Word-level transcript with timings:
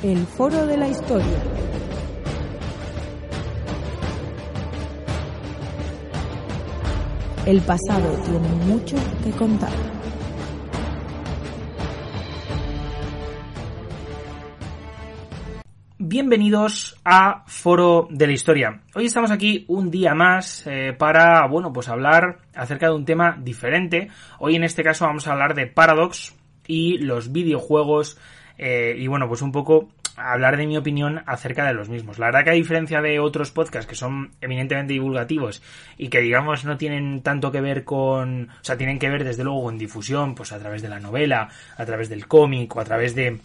El 0.00 0.24
Foro 0.26 0.64
de 0.64 0.76
la 0.76 0.86
Historia. 0.86 1.26
El 7.44 7.60
pasado 7.62 8.08
tiene 8.24 8.48
mucho 8.64 8.96
que 9.24 9.32
contar. 9.32 9.72
Bienvenidos 15.98 16.96
a 17.04 17.42
Foro 17.48 18.06
de 18.08 18.28
la 18.28 18.32
Historia. 18.32 18.80
Hoy 18.94 19.06
estamos 19.06 19.32
aquí 19.32 19.64
un 19.66 19.90
día 19.90 20.14
más 20.14 20.64
eh, 20.68 20.94
para, 20.96 21.48
bueno, 21.48 21.72
pues 21.72 21.88
hablar 21.88 22.38
acerca 22.54 22.86
de 22.86 22.94
un 22.94 23.04
tema 23.04 23.36
diferente. 23.42 24.10
Hoy 24.38 24.54
en 24.54 24.62
este 24.62 24.84
caso 24.84 25.06
vamos 25.06 25.26
a 25.26 25.32
hablar 25.32 25.56
de 25.56 25.66
Paradox 25.66 26.36
y 26.68 26.98
los 26.98 27.32
videojuegos 27.32 28.16
eh, 28.58 28.94
y 28.98 29.06
bueno, 29.06 29.28
pues 29.28 29.42
un 29.42 29.52
poco 29.52 29.88
hablar 30.16 30.56
de 30.56 30.66
mi 30.66 30.76
opinión 30.76 31.22
acerca 31.26 31.66
de 31.66 31.74
los 31.74 31.88
mismos. 31.88 32.18
La 32.18 32.26
verdad 32.26 32.44
que 32.44 32.50
a 32.50 32.54
diferencia 32.54 33.00
de 33.00 33.20
otros 33.20 33.52
podcasts 33.52 33.88
que 33.88 33.94
son 33.94 34.32
eminentemente 34.40 34.92
divulgativos 34.92 35.62
y 35.96 36.08
que 36.08 36.20
digamos 36.20 36.64
no 36.64 36.76
tienen 36.76 37.22
tanto 37.22 37.52
que 37.52 37.60
ver 37.60 37.84
con, 37.84 38.48
o 38.50 38.64
sea, 38.64 38.76
tienen 38.76 38.98
que 38.98 39.08
ver 39.08 39.24
desde 39.24 39.44
luego 39.44 39.62
con 39.62 39.78
difusión, 39.78 40.34
pues 40.34 40.52
a 40.52 40.58
través 40.58 40.82
de 40.82 40.88
la 40.88 41.00
novela, 41.00 41.48
a 41.76 41.86
través 41.86 42.08
del 42.08 42.26
cómic 42.26 42.74
o 42.74 42.80
a 42.80 42.84
través 42.84 43.14
de 43.14 43.38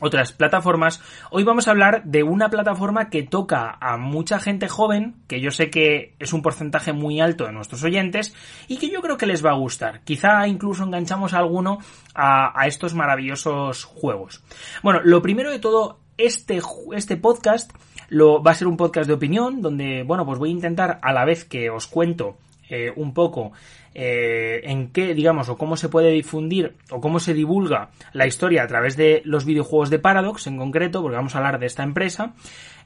otras 0.00 0.32
plataformas. 0.32 1.00
Hoy 1.30 1.44
vamos 1.44 1.68
a 1.68 1.70
hablar 1.70 2.04
de 2.04 2.22
una 2.22 2.50
plataforma 2.50 3.08
que 3.08 3.22
toca 3.22 3.76
a 3.80 3.96
mucha 3.96 4.38
gente 4.38 4.68
joven, 4.68 5.16
que 5.26 5.40
yo 5.40 5.50
sé 5.50 5.70
que 5.70 6.14
es 6.18 6.32
un 6.32 6.42
porcentaje 6.42 6.92
muy 6.92 7.20
alto 7.20 7.44
de 7.44 7.52
nuestros 7.52 7.82
oyentes 7.82 8.34
y 8.68 8.76
que 8.78 8.90
yo 8.90 9.00
creo 9.00 9.16
que 9.16 9.26
les 9.26 9.44
va 9.44 9.50
a 9.50 9.56
gustar. 9.58 10.02
Quizá 10.04 10.46
incluso 10.46 10.84
enganchamos 10.84 11.34
a 11.34 11.38
alguno 11.38 11.78
a, 12.14 12.60
a 12.60 12.66
estos 12.66 12.94
maravillosos 12.94 13.84
juegos. 13.84 14.42
Bueno, 14.82 15.00
lo 15.04 15.22
primero 15.22 15.50
de 15.50 15.58
todo, 15.58 16.00
este, 16.18 16.60
este 16.94 17.16
podcast 17.16 17.72
lo, 18.08 18.42
va 18.42 18.52
a 18.52 18.54
ser 18.54 18.68
un 18.68 18.76
podcast 18.76 19.06
de 19.06 19.14
opinión, 19.14 19.60
donde, 19.60 20.02
bueno, 20.04 20.24
pues 20.24 20.38
voy 20.38 20.50
a 20.50 20.52
intentar 20.52 20.98
a 21.02 21.12
la 21.12 21.24
vez 21.24 21.44
que 21.44 21.70
os 21.70 21.86
cuento 21.86 22.36
eh, 22.68 22.92
un 22.96 23.14
poco 23.14 23.52
eh, 23.94 24.60
en 24.64 24.88
qué, 24.88 25.14
digamos, 25.14 25.48
o 25.48 25.56
cómo 25.56 25.76
se 25.76 25.88
puede 25.88 26.10
difundir 26.10 26.74
o 26.90 27.00
cómo 27.00 27.20
se 27.20 27.32
divulga 27.32 27.90
la 28.12 28.26
historia 28.26 28.64
a 28.64 28.66
través 28.66 28.96
de 28.96 29.22
los 29.24 29.44
videojuegos 29.44 29.90
de 29.90 29.98
Paradox 29.98 30.46
en 30.46 30.58
concreto, 30.58 31.00
porque 31.00 31.16
vamos 31.16 31.34
a 31.34 31.38
hablar 31.38 31.58
de 31.60 31.66
esta 31.66 31.82
empresa. 31.82 32.34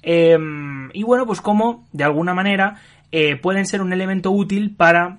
Em, 0.02 0.90
y 0.92 1.02
bueno, 1.02 1.26
pues 1.26 1.40
cómo, 1.40 1.86
de 1.92 2.04
alguna 2.04 2.34
manera, 2.34 2.76
eh, 3.10 3.36
pueden 3.36 3.66
ser 3.66 3.80
un 3.80 3.92
elemento 3.92 4.30
útil 4.30 4.74
para 4.76 5.18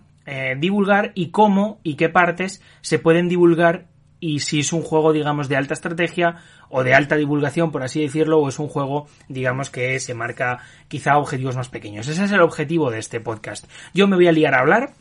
divulgar 0.59 1.11
y 1.13 1.29
cómo 1.31 1.79
y 1.83 1.95
qué 1.95 2.07
partes 2.07 2.63
se 2.79 2.99
pueden 2.99 3.27
divulgar 3.27 3.87
y 4.21 4.39
si 4.39 4.59
es 4.59 4.71
un 4.71 4.83
juego, 4.83 5.11
digamos, 5.11 5.49
de 5.49 5.57
alta 5.57 5.73
estrategia 5.73 6.37
o 6.71 6.83
de 6.83 6.93
alta 6.93 7.15
divulgación, 7.15 7.71
por 7.71 7.83
así 7.83 8.01
decirlo, 8.01 8.39
o 8.39 8.49
es 8.49 8.57
un 8.57 8.67
juego, 8.67 9.07
digamos, 9.27 9.69
que 9.69 9.99
se 9.99 10.13
marca 10.13 10.59
quizá 10.87 11.17
objetivos 11.17 11.55
más 11.55 11.69
pequeños. 11.69 12.07
Ese 12.07 12.23
es 12.23 12.31
el 12.31 12.41
objetivo 12.41 12.89
de 12.89 12.99
este 12.99 13.19
podcast. 13.19 13.69
Yo 13.93 14.07
me 14.07 14.15
voy 14.15 14.27
a 14.27 14.31
liar 14.31 14.55
a 14.55 14.61
hablar. 14.61 14.93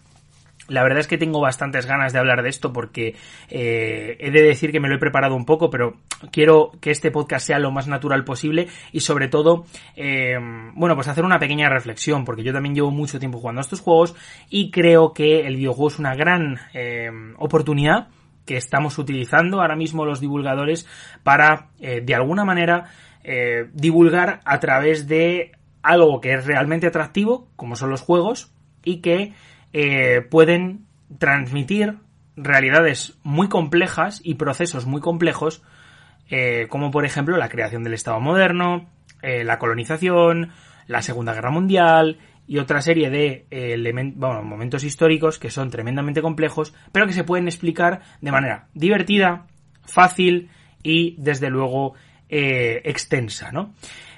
La 0.68 0.84
verdad 0.84 1.00
es 1.00 1.08
que 1.08 1.18
tengo 1.18 1.40
bastantes 1.40 1.86
ganas 1.86 2.12
de 2.12 2.20
hablar 2.20 2.44
de 2.44 2.48
esto 2.48 2.72
porque 2.72 3.16
eh, 3.48 4.16
he 4.20 4.30
de 4.30 4.42
decir 4.42 4.70
que 4.70 4.78
me 4.78 4.88
lo 4.88 4.94
he 4.94 4.98
preparado 4.98 5.34
un 5.34 5.44
poco, 5.44 5.68
pero 5.68 5.94
quiero 6.30 6.70
que 6.80 6.92
este 6.92 7.10
podcast 7.10 7.44
sea 7.44 7.58
lo 7.58 7.72
más 7.72 7.88
natural 7.88 8.22
posible 8.22 8.68
y 8.92 9.00
sobre 9.00 9.26
todo, 9.26 9.64
eh, 9.96 10.38
bueno, 10.74 10.94
pues 10.94 11.08
hacer 11.08 11.24
una 11.24 11.40
pequeña 11.40 11.68
reflexión 11.68 12.24
porque 12.24 12.44
yo 12.44 12.52
también 12.52 12.76
llevo 12.76 12.92
mucho 12.92 13.18
tiempo 13.18 13.40
jugando 13.40 13.60
a 13.60 13.62
estos 13.62 13.80
juegos 13.80 14.14
y 14.48 14.70
creo 14.70 15.12
que 15.12 15.40
el 15.40 15.56
videojuego 15.56 15.88
es 15.88 15.98
una 15.98 16.14
gran 16.14 16.60
eh, 16.72 17.10
oportunidad 17.38 18.06
que 18.50 18.56
estamos 18.56 18.98
utilizando 18.98 19.60
ahora 19.60 19.76
mismo 19.76 20.04
los 20.04 20.18
divulgadores 20.18 20.84
para, 21.22 21.68
eh, 21.78 22.00
de 22.00 22.16
alguna 22.16 22.44
manera, 22.44 22.86
eh, 23.22 23.70
divulgar 23.74 24.40
a 24.44 24.58
través 24.58 25.06
de 25.06 25.52
algo 25.84 26.20
que 26.20 26.34
es 26.34 26.46
realmente 26.46 26.88
atractivo, 26.88 27.46
como 27.54 27.76
son 27.76 27.90
los 27.90 28.00
juegos, 28.00 28.52
y 28.82 29.02
que 29.02 29.34
eh, 29.72 30.22
pueden 30.28 30.86
transmitir 31.18 31.98
realidades 32.34 33.20
muy 33.22 33.48
complejas 33.48 34.20
y 34.24 34.34
procesos 34.34 34.84
muy 34.84 35.00
complejos, 35.00 35.62
como 36.68 36.90
por 36.90 37.04
ejemplo 37.04 37.36
la 37.36 37.48
creación 37.48 37.84
del 37.84 37.94
Estado 37.94 38.20
moderno, 38.20 38.88
la 39.22 39.58
colonización, 39.58 40.52
la 40.86 41.02
Segunda 41.02 41.34
Guerra 41.34 41.50
Mundial, 41.50 42.18
y 42.50 42.58
otra 42.58 42.82
serie 42.82 43.10
de 43.10 43.46
eh, 43.52 43.76
bueno, 44.16 44.42
momentos 44.42 44.82
históricos 44.82 45.38
que 45.38 45.50
son 45.50 45.70
tremendamente 45.70 46.20
complejos, 46.20 46.74
pero 46.90 47.06
que 47.06 47.12
se 47.12 47.22
pueden 47.22 47.46
explicar 47.46 48.00
de 48.20 48.32
manera 48.32 48.66
divertida, 48.74 49.46
fácil 49.86 50.50
y 50.82 51.14
desde 51.16 51.48
luego 51.48 51.94
eh, 52.28 52.82
extensa, 52.84 53.52
¿no? 53.52 53.72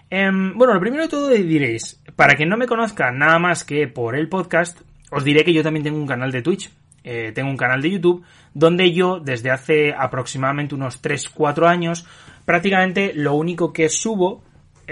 Em, 0.09 0.57
bueno, 0.57 0.73
lo 0.73 0.81
primero 0.81 1.03
de 1.03 1.11
todo 1.11 1.29
diréis, 1.29 2.01
para 2.17 2.35
quien 2.35 2.49
no 2.49 2.57
me 2.57 2.67
conozca 2.67 3.13
nada 3.13 3.39
más 3.39 3.65
que 3.65 3.87
por 3.87 4.17
el 4.17 4.31
podcast, 4.31 4.81
os 5.11 5.25
diré 5.25 5.45
que 5.45 5.53
yo 5.53 5.63
también 5.63 5.85
tengo 5.85 5.99
un 5.99 6.07
canal 6.07 6.33
de 6.33 6.41
Twitch, 6.41 6.71
eh, 7.05 7.33
tengo 7.35 7.51
un 7.51 7.59
canal 7.59 7.83
de 7.83 7.91
YouTube, 7.91 8.25
donde 8.55 8.95
yo 8.95 9.21
desde 9.21 9.51
hace 9.51 9.93
aproximadamente 9.93 10.75
unos 10.75 11.03
3-4 11.03 11.69
años, 11.69 12.07
prácticamente 12.47 13.13
lo 13.15 13.35
único 13.35 13.75
que 13.75 13.91
subo 13.91 14.43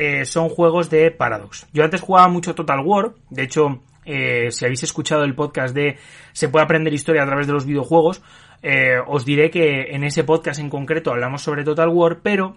eh, 0.02 0.24
son 0.24 0.48
juegos 0.48 0.88
de 0.88 1.10
Paradox. 1.10 1.66
Yo 1.74 1.84
antes 1.84 2.00
jugaba 2.00 2.26
mucho 2.26 2.54
Total 2.54 2.80
War, 2.82 3.12
de 3.28 3.42
hecho, 3.42 3.82
eh, 4.06 4.50
si 4.50 4.64
habéis 4.64 4.82
escuchado 4.82 5.24
el 5.24 5.34
podcast 5.34 5.74
de 5.74 5.98
Se 6.32 6.48
puede 6.48 6.64
aprender 6.64 6.94
historia 6.94 7.22
a 7.22 7.26
través 7.26 7.46
de 7.46 7.52
los 7.52 7.66
videojuegos, 7.66 8.22
eh, 8.62 8.94
os 9.06 9.26
diré 9.26 9.50
que 9.50 9.94
en 9.94 10.02
ese 10.02 10.24
podcast 10.24 10.58
en 10.58 10.70
concreto 10.70 11.10
hablamos 11.10 11.42
sobre 11.42 11.64
Total 11.64 11.90
War, 11.90 12.20
pero 12.22 12.56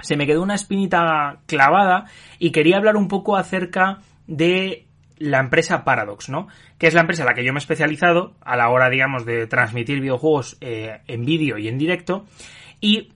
se 0.00 0.16
me 0.16 0.26
quedó 0.26 0.42
una 0.42 0.56
espinita 0.56 1.42
clavada 1.46 2.06
y 2.40 2.50
quería 2.50 2.78
hablar 2.78 2.96
un 2.96 3.06
poco 3.06 3.36
acerca 3.36 4.00
de 4.26 4.88
la 5.16 5.38
empresa 5.38 5.84
Paradox, 5.84 6.28
¿no? 6.28 6.48
Que 6.76 6.88
es 6.88 6.94
la 6.94 7.02
empresa 7.02 7.22
en 7.22 7.28
la 7.28 7.34
que 7.34 7.44
yo 7.44 7.52
me 7.52 7.58
he 7.58 7.62
especializado 7.62 8.34
a 8.40 8.56
la 8.56 8.68
hora, 8.70 8.90
digamos, 8.90 9.24
de 9.24 9.46
transmitir 9.46 10.00
videojuegos 10.00 10.58
en 10.60 11.24
vídeo 11.24 11.56
y 11.56 11.68
en 11.68 11.78
directo. 11.78 12.26
Y, 12.80 13.12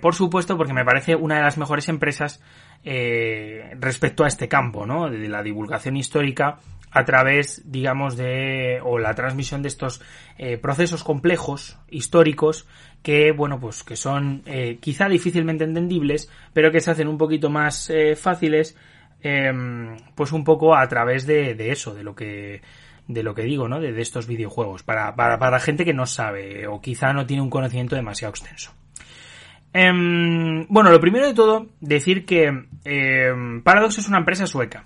por 0.00 0.14
supuesto, 0.14 0.56
porque 0.56 0.72
me 0.72 0.84
parece 0.84 1.16
una 1.16 1.34
de 1.38 1.42
las 1.42 1.58
mejores 1.58 1.88
empresas 1.88 2.40
eh, 2.84 3.74
respecto 3.80 4.24
a 4.24 4.28
este 4.28 4.48
campo, 4.48 4.86
¿no? 4.86 5.10
De 5.10 5.28
la 5.28 5.42
divulgación 5.42 5.96
histórica 5.96 6.58
a 6.94 7.04
través, 7.04 7.60
digamos, 7.70 8.16
de, 8.16 8.80
o 8.82 8.98
la 9.00 9.14
transmisión 9.14 9.62
de 9.62 9.68
estos 9.68 10.00
eh, 10.38 10.58
procesos 10.58 11.02
complejos, 11.02 11.76
históricos, 11.90 12.68
que, 13.02 13.32
bueno, 13.32 13.58
pues 13.58 13.82
que 13.82 13.96
son 13.96 14.42
eh, 14.46 14.78
quizá 14.80 15.08
difícilmente 15.08 15.64
entendibles, 15.64 16.30
pero 16.52 16.70
que 16.70 16.80
se 16.80 16.92
hacen 16.92 17.08
un 17.08 17.18
poquito 17.18 17.50
más 17.50 17.90
eh, 17.90 18.14
fáciles, 18.14 18.76
em, 19.22 19.96
pues 20.14 20.30
un 20.30 20.44
poco 20.44 20.76
a 20.76 20.86
través 20.86 21.26
de, 21.26 21.54
de, 21.54 21.72
eso, 21.72 21.94
de 21.94 22.04
lo 22.04 22.14
que, 22.14 22.62
de 23.08 23.22
lo 23.24 23.34
que 23.34 23.42
digo, 23.42 23.66
¿no? 23.66 23.80
De, 23.80 23.92
de 23.92 24.02
estos 24.02 24.28
videojuegos, 24.28 24.84
para, 24.84 25.16
para, 25.16 25.36
para 25.40 25.58
gente 25.58 25.84
que 25.84 25.94
no 25.94 26.06
sabe, 26.06 26.68
o 26.68 26.80
quizá 26.80 27.12
no 27.12 27.26
tiene 27.26 27.42
un 27.42 27.50
conocimiento 27.50 27.96
demasiado 27.96 28.30
extenso. 28.30 28.72
Eh, 29.74 29.90
bueno, 30.68 30.90
lo 30.90 31.00
primero 31.00 31.26
de 31.26 31.34
todo, 31.34 31.66
decir 31.80 32.24
que 32.24 32.66
eh, 32.84 33.32
Paradox 33.64 33.98
es 33.98 34.08
una 34.08 34.18
empresa 34.18 34.46
sueca. 34.46 34.84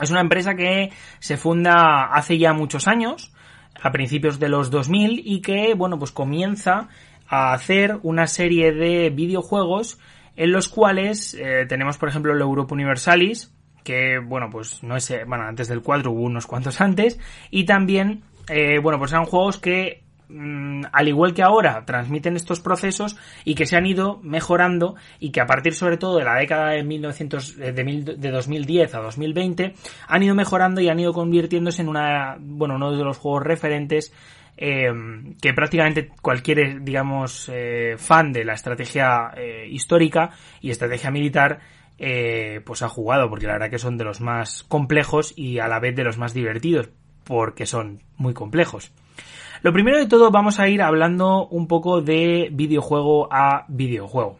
Es 0.00 0.10
una 0.10 0.22
empresa 0.22 0.54
que 0.54 0.90
se 1.18 1.36
funda 1.36 2.06
hace 2.06 2.38
ya 2.38 2.54
muchos 2.54 2.88
años, 2.88 3.32
a 3.80 3.92
principios 3.92 4.40
de 4.40 4.48
los 4.48 4.70
2000, 4.70 5.22
y 5.24 5.42
que, 5.42 5.74
bueno, 5.74 5.98
pues 5.98 6.12
comienza 6.12 6.88
a 7.28 7.52
hacer 7.52 7.98
una 8.02 8.26
serie 8.26 8.72
de 8.72 9.10
videojuegos 9.10 9.98
en 10.34 10.52
los 10.52 10.68
cuales 10.68 11.34
eh, 11.34 11.66
tenemos, 11.68 11.98
por 11.98 12.08
ejemplo, 12.08 12.32
el 12.32 12.40
Europa 12.40 12.74
Universalis, 12.74 13.54
que, 13.84 14.18
bueno, 14.18 14.48
pues 14.50 14.82
no 14.82 14.96
es, 14.96 15.12
bueno, 15.26 15.44
antes 15.44 15.68
del 15.68 15.82
4 15.82 16.10
hubo 16.10 16.22
unos 16.22 16.46
cuantos 16.46 16.80
antes, 16.80 17.20
y 17.50 17.64
también, 17.64 18.22
eh, 18.48 18.78
bueno, 18.78 18.98
pues 18.98 19.12
eran 19.12 19.26
juegos 19.26 19.58
que 19.58 20.04
Mm, 20.32 20.84
al 20.92 21.08
igual 21.08 21.34
que 21.34 21.42
ahora 21.42 21.84
transmiten 21.84 22.36
estos 22.36 22.60
procesos 22.60 23.16
y 23.44 23.56
que 23.56 23.66
se 23.66 23.76
han 23.76 23.84
ido 23.84 24.20
mejorando 24.22 24.94
y 25.18 25.32
que 25.32 25.40
a 25.40 25.46
partir 25.46 25.74
sobre 25.74 25.96
todo 25.96 26.18
de 26.18 26.24
la 26.24 26.36
década 26.36 26.70
de 26.70 26.84
1900 26.84 27.56
de, 27.56 27.72
de 27.72 28.30
2010 28.30 28.94
a 28.94 29.00
2020 29.00 29.74
han 30.06 30.22
ido 30.22 30.36
mejorando 30.36 30.80
y 30.80 30.88
han 30.88 31.00
ido 31.00 31.12
convirtiéndose 31.12 31.82
en 31.82 31.88
una 31.88 32.36
bueno 32.38 32.76
uno 32.76 32.92
de 32.96 33.02
los 33.02 33.18
juegos 33.18 33.42
referentes 33.42 34.14
eh, 34.56 34.92
que 35.42 35.52
prácticamente 35.52 36.10
cualquier 36.22 36.84
digamos 36.84 37.50
eh, 37.52 37.96
fan 37.98 38.32
de 38.32 38.44
la 38.44 38.52
estrategia 38.52 39.32
eh, 39.36 39.66
histórica 39.68 40.30
y 40.60 40.70
estrategia 40.70 41.10
militar 41.10 41.58
eh, 41.98 42.60
pues 42.64 42.82
ha 42.82 42.88
jugado 42.88 43.28
porque 43.28 43.46
la 43.46 43.54
verdad 43.54 43.70
que 43.70 43.78
son 43.78 43.98
de 43.98 44.04
los 44.04 44.20
más 44.20 44.62
complejos 44.62 45.34
y 45.36 45.58
a 45.58 45.66
la 45.66 45.80
vez 45.80 45.96
de 45.96 46.04
los 46.04 46.18
más 46.18 46.34
divertidos 46.34 46.88
porque 47.24 47.66
son 47.66 48.00
muy 48.16 48.32
complejos. 48.32 48.92
Lo 49.62 49.74
primero 49.74 49.98
de 49.98 50.06
todo 50.06 50.30
vamos 50.30 50.58
a 50.58 50.68
ir 50.68 50.80
hablando 50.80 51.46
un 51.48 51.66
poco 51.66 52.00
de 52.00 52.48
videojuego 52.50 53.28
a 53.30 53.66
videojuego. 53.68 54.38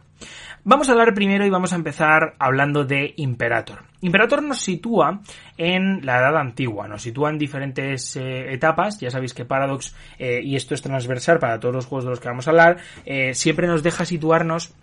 Vamos 0.63 0.89
a 0.89 0.93
hablar 0.93 1.13
primero 1.13 1.45
y 1.45 1.49
vamos 1.51 1.73
a 1.73 1.75
empezar 1.75 2.35
hablando 2.39 2.85
de 2.85 3.13
Imperator. 3.17 3.83
Imperator 4.01 4.41
nos 4.41 4.61
sitúa 4.61 5.21
en 5.57 6.03
la 6.05 6.17
edad 6.19 6.37
antigua, 6.37 6.87
nos 6.87 7.03
sitúa 7.03 7.29
en 7.29 7.37
diferentes 7.37 8.15
eh, 8.15 8.51
etapas, 8.51 8.99
ya 8.99 9.11
sabéis 9.11 9.35
que 9.35 9.45
Paradox, 9.45 9.95
eh, 10.17 10.41
y 10.43 10.55
esto 10.55 10.73
es 10.73 10.81
transversal 10.81 11.37
para 11.37 11.59
todos 11.59 11.75
los 11.75 11.85
juegos 11.85 12.05
de 12.05 12.09
los 12.11 12.19
que 12.19 12.29
vamos 12.29 12.47
a 12.47 12.51
hablar, 12.51 12.77
eh, 13.05 13.35
siempre 13.35 13.67
nos 13.67 13.83
deja 13.83 14.05
situarnos 14.05 14.73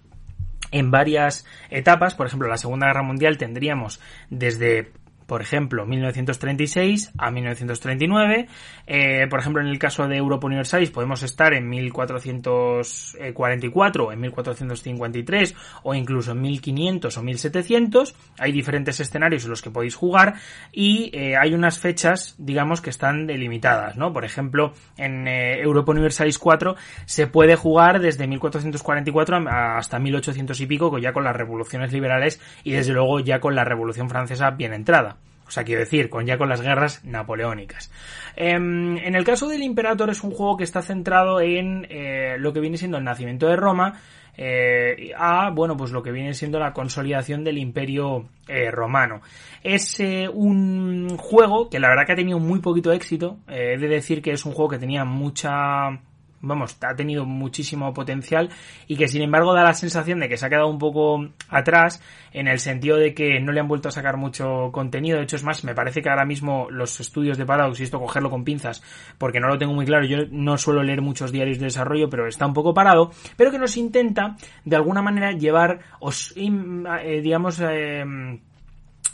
en 0.71 0.93
varias 0.93 1.47
etapas. 1.71 2.15
Por 2.15 2.27
ejemplo, 2.27 2.49
la 2.49 2.59
Segunda 2.59 2.87
Guerra 2.87 3.03
Mundial 3.03 3.39
tendríamos 3.39 4.01
desde 4.31 4.93
por 5.29 5.41
ejemplo, 5.43 5.85
1936 5.85 7.13
a 7.19 7.31
1939. 7.31 8.49
Eh, 8.87 9.27
por 9.29 9.41
ejemplo, 9.41 9.61
en 9.61 9.69
el 9.69 9.79
caso 9.79 10.09
de 10.09 10.17
Europa 10.17 10.47
Universalis 10.47 10.89
podemos 10.89 11.23
estar 11.23 11.53
en 11.53 11.69
1444, 11.69 14.11
en 14.11 14.21
1453 14.21 15.55
o 15.83 15.95
incluso 15.95 16.33
en 16.33 16.41
1500 16.41 17.15
o 17.15 17.23
1700. 17.23 18.17
Hay 18.39 18.53
diferentes 18.53 19.01
escenarios 19.01 19.45
en 19.45 19.51
los 19.51 19.61
que 19.61 19.71
podéis 19.71 19.97
jugar 19.97 20.37
y 20.73 21.11
eh, 21.13 21.37
hay 21.37 21.53
unas 21.53 21.79
fechas, 21.79 22.35
digamos, 22.39 22.81
que 22.81 22.89
están 22.89 23.27
delimitadas, 23.27 23.99
¿no? 23.99 24.15
Por 24.15 24.25
ejemplo, 24.25 24.73
en 24.97 25.29
eh, 25.29 25.61
Europa 25.61 25.93
Universalis 25.93 26.39
4 26.39 26.75
se 27.05 27.27
puede 27.27 27.55
jugar 27.55 28.01
desde 28.01 28.27
1444 28.27 29.45
hasta 29.47 29.99
1800 29.99 30.59
y 30.59 30.67
pico, 30.67 30.97
ya 30.97 31.13
con 31.13 31.25
las 31.25 31.37
revoluciones 31.37 31.93
liberales 31.93 32.41
y 32.65 32.73
desde 32.73 32.95
luego 32.95 33.21
ya 33.21 33.41
con 33.41 33.55
la 33.55 33.65
Revolución 33.65 34.09
Francesa 34.09 34.53
bien 34.53 34.73
entrada. 34.73 35.18
O 35.49 35.51
sea, 35.51 35.65
quiero 35.65 35.81
decir, 35.81 36.11
con 36.11 36.27
ya 36.27 36.37
con 36.37 36.51
las 36.51 36.61
guerras 36.61 37.03
napoleónicas. 37.05 37.91
Em, 38.37 38.99
en 38.99 39.15
el 39.15 39.25
caso 39.25 39.49
del 39.49 39.63
Imperator 39.63 40.11
es 40.11 40.23
un 40.23 40.31
juego 40.31 40.59
que 40.59 40.65
está 40.65 40.83
centrado 40.83 41.41
en 41.41 41.87
eh, 41.89 42.37
lo 42.39 42.53
que 42.53 42.61
viene 42.61 42.77
siendo 42.77 42.99
el 42.99 43.05
nacimiento 43.05 43.49
de 43.49 43.57
Roma, 43.57 43.99
eh, 44.37 45.11
a, 45.17 45.51
bueno, 45.51 45.75
pues 45.75 45.91
lo 45.91 46.03
que 46.03 46.13
viene 46.13 46.35
siendo 46.35 46.59
la 46.59 46.75
consolidación 46.75 47.45
del 47.45 47.57
imperio 47.57 48.29
eh, 48.47 48.71
romano. 48.71 49.23
Es 49.65 49.99
un 50.33 51.17
juego 51.17 51.71
que 51.71 51.81
la 51.81 51.89
verdad 51.89 52.05
que 52.07 52.13
ha 52.13 52.17
tenido 52.17 52.39
muy 52.39 52.61
poquito 52.61 52.93
éxito. 52.93 53.39
he 53.49 53.79
de 53.79 53.89
decir 53.89 54.21
que 54.21 54.33
es 54.33 54.45
un 54.45 54.53
juego 54.53 54.71
que 54.71 54.79
tenía 54.79 55.05
mucha 55.05 55.99
vamos, 56.41 56.77
ha 56.83 56.95
tenido 56.95 57.25
muchísimo 57.25 57.93
potencial 57.93 58.51
y 58.87 58.97
que 58.97 59.09
sin 59.09 59.23
embargo 59.23 59.55
da 59.55 59.65
la 59.65 59.75
sensación 59.75 60.21
de 60.21 60.29
que 60.29 60.37
se 60.37 60.47
ha 60.47 60.51
quedado 60.51 60.69
un 60.69 60.79
poco 60.79 61.29
atrás 61.49 62.03
en 62.33 62.49
el 62.49 62.59
sentido 62.59 62.97
de 62.97 63.15
que 63.15 63.41
no 63.41 63.53
le 63.53 63.61
han 63.61 63.69
vuelto 63.69 63.89
a 63.89 63.93
sacar 63.93 64.17
mucho 64.17 64.71
contenido. 64.73 65.19
De 65.19 65.25
hecho, 65.25 65.37
es 65.37 65.45
más, 65.45 65.65
me 65.65 65.75
parece 65.75 66.03
que 66.03 66.11
ahora 66.11 66.25
mismo 66.25 66.69
los 66.71 67.01
estudios 67.01 67.39
de 67.39 67.47
Paradox, 67.47 67.81
y 67.81 67.85
esto 67.85 67.99
cogerlo 67.99 68.31
con 68.31 68.45
pinzas, 68.45 68.83
porque 69.19 69.41
no 69.41 69.49
lo 69.49 69.59
tengo 69.59 69.75
muy 69.75 69.87
claro, 69.87 70.05
yo 70.05 70.19
no 70.31 70.59
suelo 70.59 70.83
leer 70.83 71.03
muchos 71.03 71.33
diarios 71.33 71.59
de 71.59 71.67
desarrollo, 71.67 72.09
pero 72.09 72.27
está 72.27 72.47
un 72.47 72.55
poco 72.55 72.75
parado, 72.75 73.11
pero 73.37 73.51
que 73.51 73.59
nos 73.59 73.77
intenta 73.77 74.37
de 74.65 74.77
alguna 74.77 75.03
manera 75.03 75.33
llevar, 75.33 75.81
os, 76.01 76.35
eh, 76.37 77.21
digamos, 77.23 77.61
eh, 77.61 78.05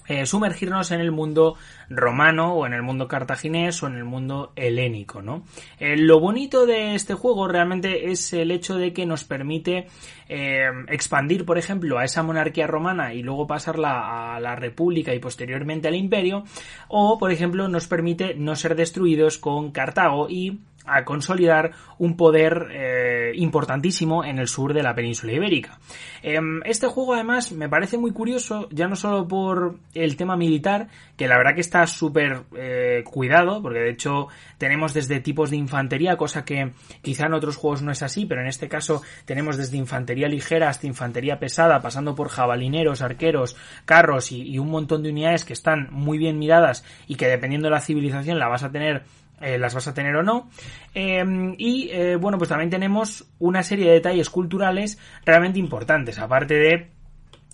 eh, 0.07 0.27
sumergirnos 0.27 0.91
en 0.91 1.01
el 1.01 1.13
mundo 1.13 1.57
romano 1.89 2.55
o 2.55 2.67
en 2.67 2.75
el 2.75 2.83
mundo 2.83 3.09
cartaginés 3.09 3.83
o 3.83 3.87
en 3.87 3.95
el 3.95 4.05
mundo 4.05 4.53
helénico, 4.57 5.23
¿no? 5.23 5.45
Eh, 5.79 5.97
lo 5.97 6.21
bonito 6.21 6.67
de 6.67 6.95
este 6.95 7.15
juego 7.15 7.49
realmente 7.49 8.11
es 8.11 8.33
el 8.33 8.51
hecho 8.51 8.77
de 8.77 8.93
que 8.93 9.07
nos 9.07 9.25
permite 9.25 9.87
eh, 10.29 10.71
expandir, 10.89 11.45
por 11.45 11.59
ejemplo, 11.59 11.99
a 11.99 12.05
esa 12.05 12.23
monarquía 12.23 12.67
romana 12.67 13.15
y 13.15 13.23
luego 13.23 13.47
pasarla 13.47 14.35
a 14.35 14.41
la 14.41 14.57
república 14.57 15.15
y 15.15 15.19
posteriormente 15.19 15.89
al 15.89 15.95
imperio, 15.95 16.45
o, 16.89 17.19
por 17.19 17.33
ejemplo, 17.33 17.69
nos 17.69 17.87
permite 17.87 18.35
no 18.35 18.57
ser 18.57 18.75
destruidos 18.75 19.39
con 19.39 19.71
Cartago 19.71 20.29
y 20.29 20.61
a 20.87 21.05
consolidar 21.05 21.73
un 21.99 22.17
poder 22.17 22.69
eh, 22.73 23.33
importantísimo 23.37 24.25
en 24.25 24.39
el 24.39 24.49
sur 24.49 24.75
de 24.75 24.83
la 24.83 24.95
península 24.95 25.33
ibérica. 25.33 25.79
Em, 26.23 26.61
este 26.65 26.87
juego 26.87 27.15
además 27.15 27.53
me 27.53 27.69
parece 27.69 27.99
muy 27.99 28.13
curioso, 28.13 28.69
ya 28.71 28.89
no 28.89 28.97
solo 28.97 29.27
por 29.27 29.77
el 29.95 30.17
tema 30.17 30.37
militar, 30.37 30.89
que 31.17 31.29
la 31.29 31.37
verdad 31.37 31.55
que 31.55 31.61
está 31.61 31.87
súper 31.87 32.43
eh, 32.57 33.03
cuidado, 33.05 33.63
porque 33.63 33.81
de 33.81 33.91
hecho 33.91 34.29
tenemos 34.59 34.95
desde 34.95 35.21
tipos 35.21 35.51
de 35.51 35.57
infantería, 35.57 36.17
cosa 36.17 36.45
que 36.45 36.73
quizá 37.03 37.27
en 37.27 37.35
otros 37.35 37.57
juegos 37.57 37.83
no 37.83 37.93
es 37.93 38.03
así, 38.03 38.27
pero 38.27 38.41
en 38.41 38.47
este 38.47 38.69
caso 38.69 39.03
tenemos 39.25 39.57
desde 39.57 39.77
infantería 39.77 40.29
ligera 40.29 40.69
hasta 40.69 40.87
infantería 40.87 41.39
pesada, 41.39 41.81
pasando 41.81 42.15
por 42.15 42.29
jabalineros, 42.29 43.03
arqueros, 43.03 43.57
carros 43.85 44.33
y 44.33 44.59
un 44.59 44.71
montón 44.71 45.03
de 45.03 45.11
unidades 45.11 45.45
que 45.45 45.53
están 45.53 45.89
muy 45.91 46.19
bien 46.19 46.39
miradas 46.39 46.85
y 47.07 47.17
que 47.17 47.27
dependiendo 47.27 47.69
de 47.69 47.75
la 47.75 47.81
civilización 47.81 48.39
la 48.39 48.49
vas 48.49 48.63
a 48.63 48.71
tener 48.71 49.05
eh, 49.41 49.59
las 49.59 49.75
vas 49.75 49.89
a 49.89 49.95
tener 49.95 50.15
o 50.17 50.23
no. 50.23 50.49
Em, 50.95 51.55
y 51.59 51.89
eh, 51.91 52.17
bueno, 52.17 52.39
pues 52.39 52.49
también 52.49 52.71
tenemos 52.71 53.27
una 53.39 53.63
serie 53.63 53.87
de 53.87 53.93
detalles 53.93 54.31
culturales 54.31 54.99
realmente 55.25 55.59
importantes, 55.59 56.19
aparte 56.19 56.55
de 56.55 56.95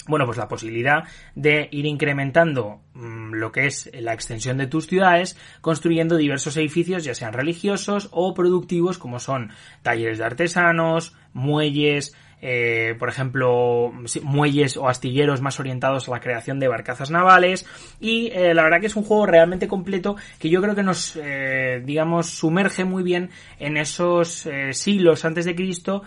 bueno, 0.06 0.26
pues 0.26 0.38
la 0.38 0.48
posibilidad 0.48 1.04
de 1.34 1.68
ir 1.70 1.86
incrementando 1.86 2.80
mm, 2.94 3.34
lo 3.34 3.52
que 3.52 3.66
es 3.66 3.90
la 3.94 4.12
extensión 4.12 4.56
de 4.56 4.66
tus 4.66 4.86
ciudades, 4.86 5.38
construyendo 5.60 6.16
diversos 6.16 6.56
edificios, 6.56 7.04
ya 7.04 7.14
sean 7.14 7.32
religiosos 7.32 8.08
o 8.10 8.34
productivos, 8.34 8.98
como 8.98 9.20
son 9.20 9.50
talleres 9.82 10.18
de 10.18 10.24
artesanos, 10.24 11.14
muelles, 11.32 12.14
eh, 12.42 12.94
por 12.98 13.08
ejemplo, 13.08 13.92
muelles 14.22 14.76
o 14.76 14.88
astilleros 14.88 15.42
más 15.42 15.60
orientados 15.60 16.08
a 16.08 16.12
la 16.12 16.20
creación 16.20 16.58
de 16.58 16.68
barcazas 16.68 17.10
navales. 17.10 17.66
Y 18.00 18.28
eh, 18.28 18.54
la 18.54 18.62
verdad 18.62 18.80
que 18.80 18.86
es 18.86 18.96
un 18.96 19.04
juego 19.04 19.26
realmente 19.26 19.68
completo 19.68 20.16
que 20.38 20.48
yo 20.48 20.62
creo 20.62 20.74
que 20.74 20.82
nos, 20.82 21.16
eh, 21.16 21.82
digamos, 21.84 22.30
sumerge 22.30 22.84
muy 22.84 23.02
bien 23.02 23.30
en 23.58 23.76
esos 23.76 24.48
siglos 24.72 25.24
antes 25.24 25.44
de 25.44 25.54
Cristo. 25.54 26.02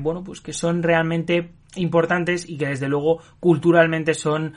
bueno, 0.00 0.24
pues 0.24 0.40
que 0.40 0.52
son 0.52 0.82
realmente 0.82 1.50
importantes 1.76 2.48
y 2.48 2.56
que 2.56 2.68
desde 2.68 2.88
luego 2.88 3.22
culturalmente 3.38 4.14
son 4.14 4.54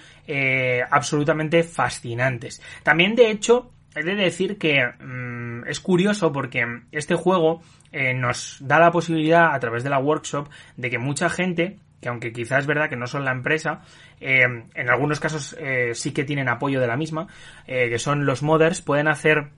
absolutamente 0.90 1.64
fascinantes. 1.64 2.62
También 2.84 3.16
de 3.16 3.30
hecho 3.30 3.72
He 3.96 4.04
de 4.04 4.16
decir 4.16 4.58
que 4.58 4.84
mm, 4.86 5.68
es 5.68 5.80
curioso 5.80 6.32
porque 6.32 6.66
este 6.92 7.16
juego 7.16 7.62
eh, 7.92 8.14
nos 8.14 8.58
da 8.60 8.80
la 8.80 8.92
posibilidad 8.92 9.54
a 9.54 9.60
través 9.60 9.84
de 9.84 9.90
la 9.90 10.00
workshop 10.00 10.50
de 10.78 10.90
que 10.90 10.98
mucha 10.98 11.30
gente 11.30 11.78
que 12.02 12.10
aunque 12.10 12.34
quizás 12.34 12.60
es 12.60 12.68
verdad 12.68 12.90
que 12.90 12.98
no 12.98 13.08
son 13.08 13.24
la 13.24 13.32
empresa, 13.32 13.80
eh, 14.20 14.44
en 14.76 14.90
algunos 14.90 15.22
casos 15.22 15.56
eh, 15.58 15.92
sí 15.94 16.12
que 16.12 16.26
tienen 16.26 16.50
apoyo 16.50 16.82
de 16.82 16.88
la 16.88 16.98
misma, 16.98 17.28
que 17.66 17.98
son 17.98 18.26
los 18.26 18.44
modders, 18.44 18.82
pueden 18.82 19.08
hacer 19.08 19.52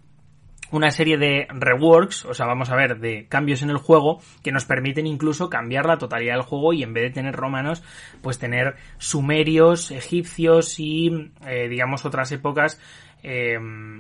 una 0.70 0.92
serie 0.92 1.18
de 1.18 1.48
reworks, 1.50 2.24
o 2.26 2.36
sea, 2.36 2.46
vamos 2.46 2.70
a 2.70 2.76
ver, 2.76 3.00
de 3.00 3.26
cambios 3.28 3.64
en 3.64 3.72
el 3.72 3.78
juego 3.78 4.22
que 4.44 4.52
nos 4.52 4.66
permiten 4.66 5.08
incluso 5.08 5.50
cambiar 5.50 5.88
la 5.88 5.98
totalidad 5.98 6.36
del 6.36 6.44
juego 6.44 6.72
y 6.74 6.84
en 6.84 6.94
vez 6.94 7.06
de 7.06 7.10
tener 7.10 7.36
romanos, 7.36 7.82
pues 8.22 8.38
tener 8.38 8.76
sumerios, 9.00 9.90
egipcios 9.90 10.80
y, 10.80 11.32
digamos, 11.68 12.06
otras 12.06 12.32
épocas 12.32 12.80
eh, 13.28 13.58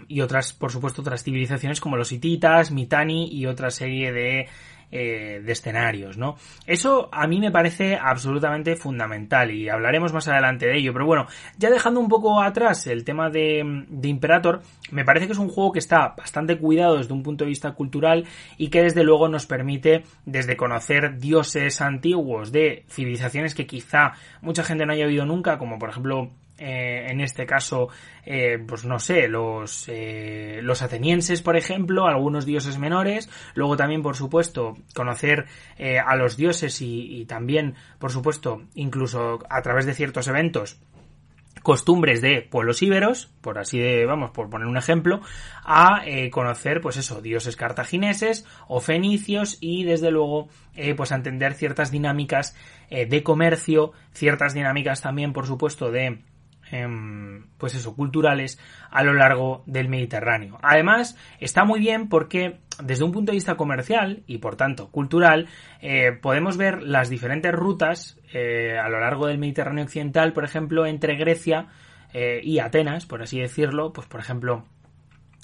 y 0.08 0.22
otras, 0.22 0.54
por 0.54 0.72
supuesto, 0.72 1.02
otras 1.02 1.24
civilizaciones 1.24 1.82
como 1.82 1.98
los 1.98 2.12
hititas, 2.12 2.70
Mitani 2.70 3.28
y 3.32 3.48
otra 3.48 3.72
serie 3.72 4.12
de, 4.12 4.48
eh, 4.92 5.42
de 5.44 5.52
escenarios, 5.52 6.16
¿no? 6.16 6.36
Eso 6.68 7.10
a 7.12 7.26
mí 7.26 7.40
me 7.40 7.50
parece 7.50 7.98
absolutamente 8.00 8.76
fundamental 8.76 9.50
y 9.50 9.68
hablaremos 9.68 10.14
más 10.14 10.28
adelante 10.28 10.68
de 10.68 10.78
ello, 10.78 10.94
pero 10.94 11.08
bueno, 11.08 11.26
ya 11.58 11.72
dejando 11.72 12.00
un 12.00 12.08
poco 12.08 12.40
atrás 12.40 12.86
el 12.86 13.04
tema 13.04 13.32
de, 13.32 13.84
de 13.90 14.08
Imperator, 14.08 14.62
me 14.92 15.04
parece 15.04 15.26
que 15.26 15.34
es 15.34 15.40
un 15.40 15.50
juego 15.50 15.72
que 15.72 15.80
está 15.80 16.14
bastante 16.16 16.60
cuidado 16.60 16.98
desde 16.98 17.14
un 17.14 17.24
punto 17.24 17.46
de 17.46 17.50
vista 17.50 17.72
cultural 17.72 18.26
y 18.60 18.68
que 18.68 18.84
desde 18.84 19.04
luego 19.04 19.28
nos 19.28 19.48
permite 19.48 20.04
desde 20.28 20.56
conocer 20.56 21.18
dioses 21.18 21.82
antiguos 21.82 22.52
de 22.52 22.86
civilizaciones 22.88 23.56
que 23.56 23.66
quizá 23.66 24.14
mucha 24.42 24.64
gente 24.64 24.86
no 24.86 24.94
haya 24.94 25.08
oído 25.08 25.26
nunca, 25.26 25.58
como 25.58 25.80
por 25.80 25.90
ejemplo 25.90 26.30
eh, 26.58 27.08
en 27.10 27.20
este 27.20 27.46
caso, 27.46 27.90
eh, 28.26 28.58
pues 28.66 28.86
no 28.86 28.98
sé, 28.98 29.28
los, 29.28 29.90
eh, 29.90 30.60
los 30.64 30.82
atenienses, 30.82 31.42
por 31.42 31.58
ejemplo, 31.58 32.08
algunos 32.08 32.46
dioses 32.46 32.80
menores, 32.80 33.30
luego 33.56 33.76
también, 33.76 34.02
por 34.02 34.16
supuesto, 34.16 34.78
conocer 34.94 35.48
a 36.06 36.16
los 36.16 36.38
dioses 36.38 36.82
y, 36.82 37.26
también, 37.26 37.76
por 38.00 38.12
supuesto, 38.12 38.64
incluso 38.74 39.40
a 39.50 39.62
través 39.62 39.86
de 39.86 39.94
ciertos 39.94 40.28
eventos, 40.28 40.80
costumbres 41.64 42.22
de 42.22 42.42
pueblos 42.42 42.82
íberos, 42.82 43.34
por 43.42 43.58
así 43.58 43.78
de, 43.80 44.06
vamos, 44.06 44.32
por 44.32 44.50
poner 44.50 44.68
un 44.68 44.78
ejemplo, 44.78 45.22
a 45.64 46.04
conocer, 46.32 46.80
pues 46.80 46.96
eso, 46.98 47.22
dioses 47.22 47.56
cartagineses 47.56 48.46
o 48.68 48.80
fenicios 48.80 49.58
y 49.60 49.84
desde 49.84 50.12
luego, 50.12 50.48
pues 50.96 51.12
a 51.12 51.16
entender 51.16 51.54
ciertas 51.56 51.92
dinámicas 51.92 52.56
de 52.90 53.24
comercio, 53.24 53.92
ciertas 54.14 54.54
dinámicas 54.54 55.02
también, 55.02 55.34
por 55.34 55.48
supuesto, 55.48 55.92
de 55.92 56.22
Em, 56.76 57.48
pues 57.58 57.74
eso, 57.74 57.96
culturales 57.96 58.60
a 58.92 59.02
lo 59.02 59.14
largo 59.14 59.64
del 59.66 59.88
Mediterráneo. 59.88 60.58
Además, 60.62 61.18
está 61.40 61.64
muy 61.64 61.80
bien 61.80 62.10
porque 62.10 62.60
desde 62.84 63.06
un 63.06 63.14
punto 63.14 63.32
de 63.32 63.38
vista 63.38 63.56
comercial 63.56 64.24
y 64.28 64.40
por 64.40 64.58
tanto 64.58 64.92
cultural, 64.92 65.48
eh, 65.80 66.12
podemos 66.12 66.58
ver 66.58 66.84
las 66.84 67.10
diferentes 67.10 67.54
rutas 67.54 68.20
eh, 68.34 68.78
a 68.78 68.90
lo 68.90 69.00
largo 69.00 69.28
del 69.28 69.38
Mediterráneo 69.38 69.86
occidental, 69.86 70.34
por 70.34 70.44
ejemplo, 70.44 70.86
entre 70.86 71.16
Grecia 71.16 71.68
eh, 72.14 72.42
y 72.44 72.60
Atenas, 72.60 73.06
por 73.06 73.22
así 73.24 73.40
decirlo, 73.40 73.94
pues 73.94 74.08
por 74.08 74.20
ejemplo, 74.20 74.66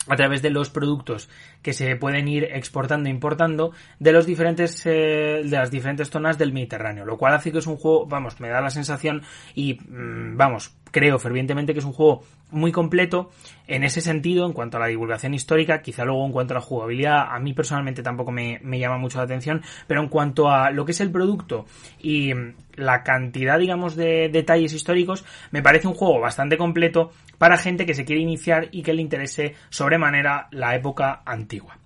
a 0.08 0.16
través 0.16 0.42
de 0.42 0.50
los 0.50 0.70
productos 0.70 1.30
que 1.62 1.74
se 1.74 1.96
pueden 1.96 2.28
ir 2.28 2.46
exportando 2.46 3.08
e 3.08 3.12
importando 3.12 3.72
de 4.00 4.12
los 4.12 4.26
diferentes 4.26 4.84
eh, 4.86 5.42
de 5.44 5.58
las 5.58 5.70
diferentes 5.70 6.10
zonas 6.10 6.38
del 6.38 6.54
Mediterráneo, 6.54 7.06
lo 7.06 7.18
cual 7.18 7.36
hace 7.36 7.52
que 7.52 7.60
es 7.60 7.68
un 7.68 7.78
juego, 7.78 8.06
vamos, 8.08 8.40
me 8.40 8.50
da 8.50 8.62
la 8.62 8.70
sensación 8.70 9.22
y 9.54 9.76
mm, 9.76 10.38
vamos, 10.38 10.76
creo 10.92 11.20
fervientemente 11.20 11.74
que 11.74 11.80
es 11.80 11.86
un 11.86 11.94
juego 11.94 12.24
muy 12.52 12.72
completo 12.72 13.32
en 13.68 13.84
ese 13.84 14.02
sentido, 14.02 14.46
en 14.46 14.54
cuanto 14.54 14.78
a 14.78 14.80
la 14.82 14.88
divulgación 14.88 15.34
histórica, 15.34 15.82
quizá 15.82 16.04
luego 16.04 16.26
en 16.26 16.32
cuanto 16.32 16.54
a 16.54 16.56
la 16.56 16.62
jugabilidad, 16.62 17.34
a 17.34 17.40
mí 17.40 17.54
personalmente 17.54 18.04
tampoco 18.04 18.32
me, 18.32 18.60
me, 18.62 18.80
llama 18.80 18.98
mucho 18.98 19.18
la 19.18 19.24
atención, 19.24 19.62
pero 19.88 20.02
en 20.02 20.10
cuanto 20.10 20.50
a 20.50 20.70
lo 20.72 20.86
que 20.86 20.92
es 20.92 21.02
el 21.02 21.12
producto 21.12 21.66
y 22.00 22.34
la 22.76 23.04
cantidad, 23.04 23.58
digamos, 23.58 23.96
de 23.96 24.30
detalles 24.30 24.74
históricos, 24.74 25.24
me 25.52 25.62
parece 25.62 25.88
un 25.88 25.94
juego 25.94 26.20
bastante 26.20 26.58
completo 26.58 27.12
para 27.38 27.58
gente 27.58 27.86
que 27.86 27.94
se 27.94 28.06
quiere 28.06 28.22
iniciar 28.22 28.68
y 28.72 28.84
que 28.84 28.94
le 28.94 29.02
interese 29.02 29.56
sobremanera 29.70 30.48
la 30.52 30.76
época 30.76 31.22
antigua. 31.26 31.78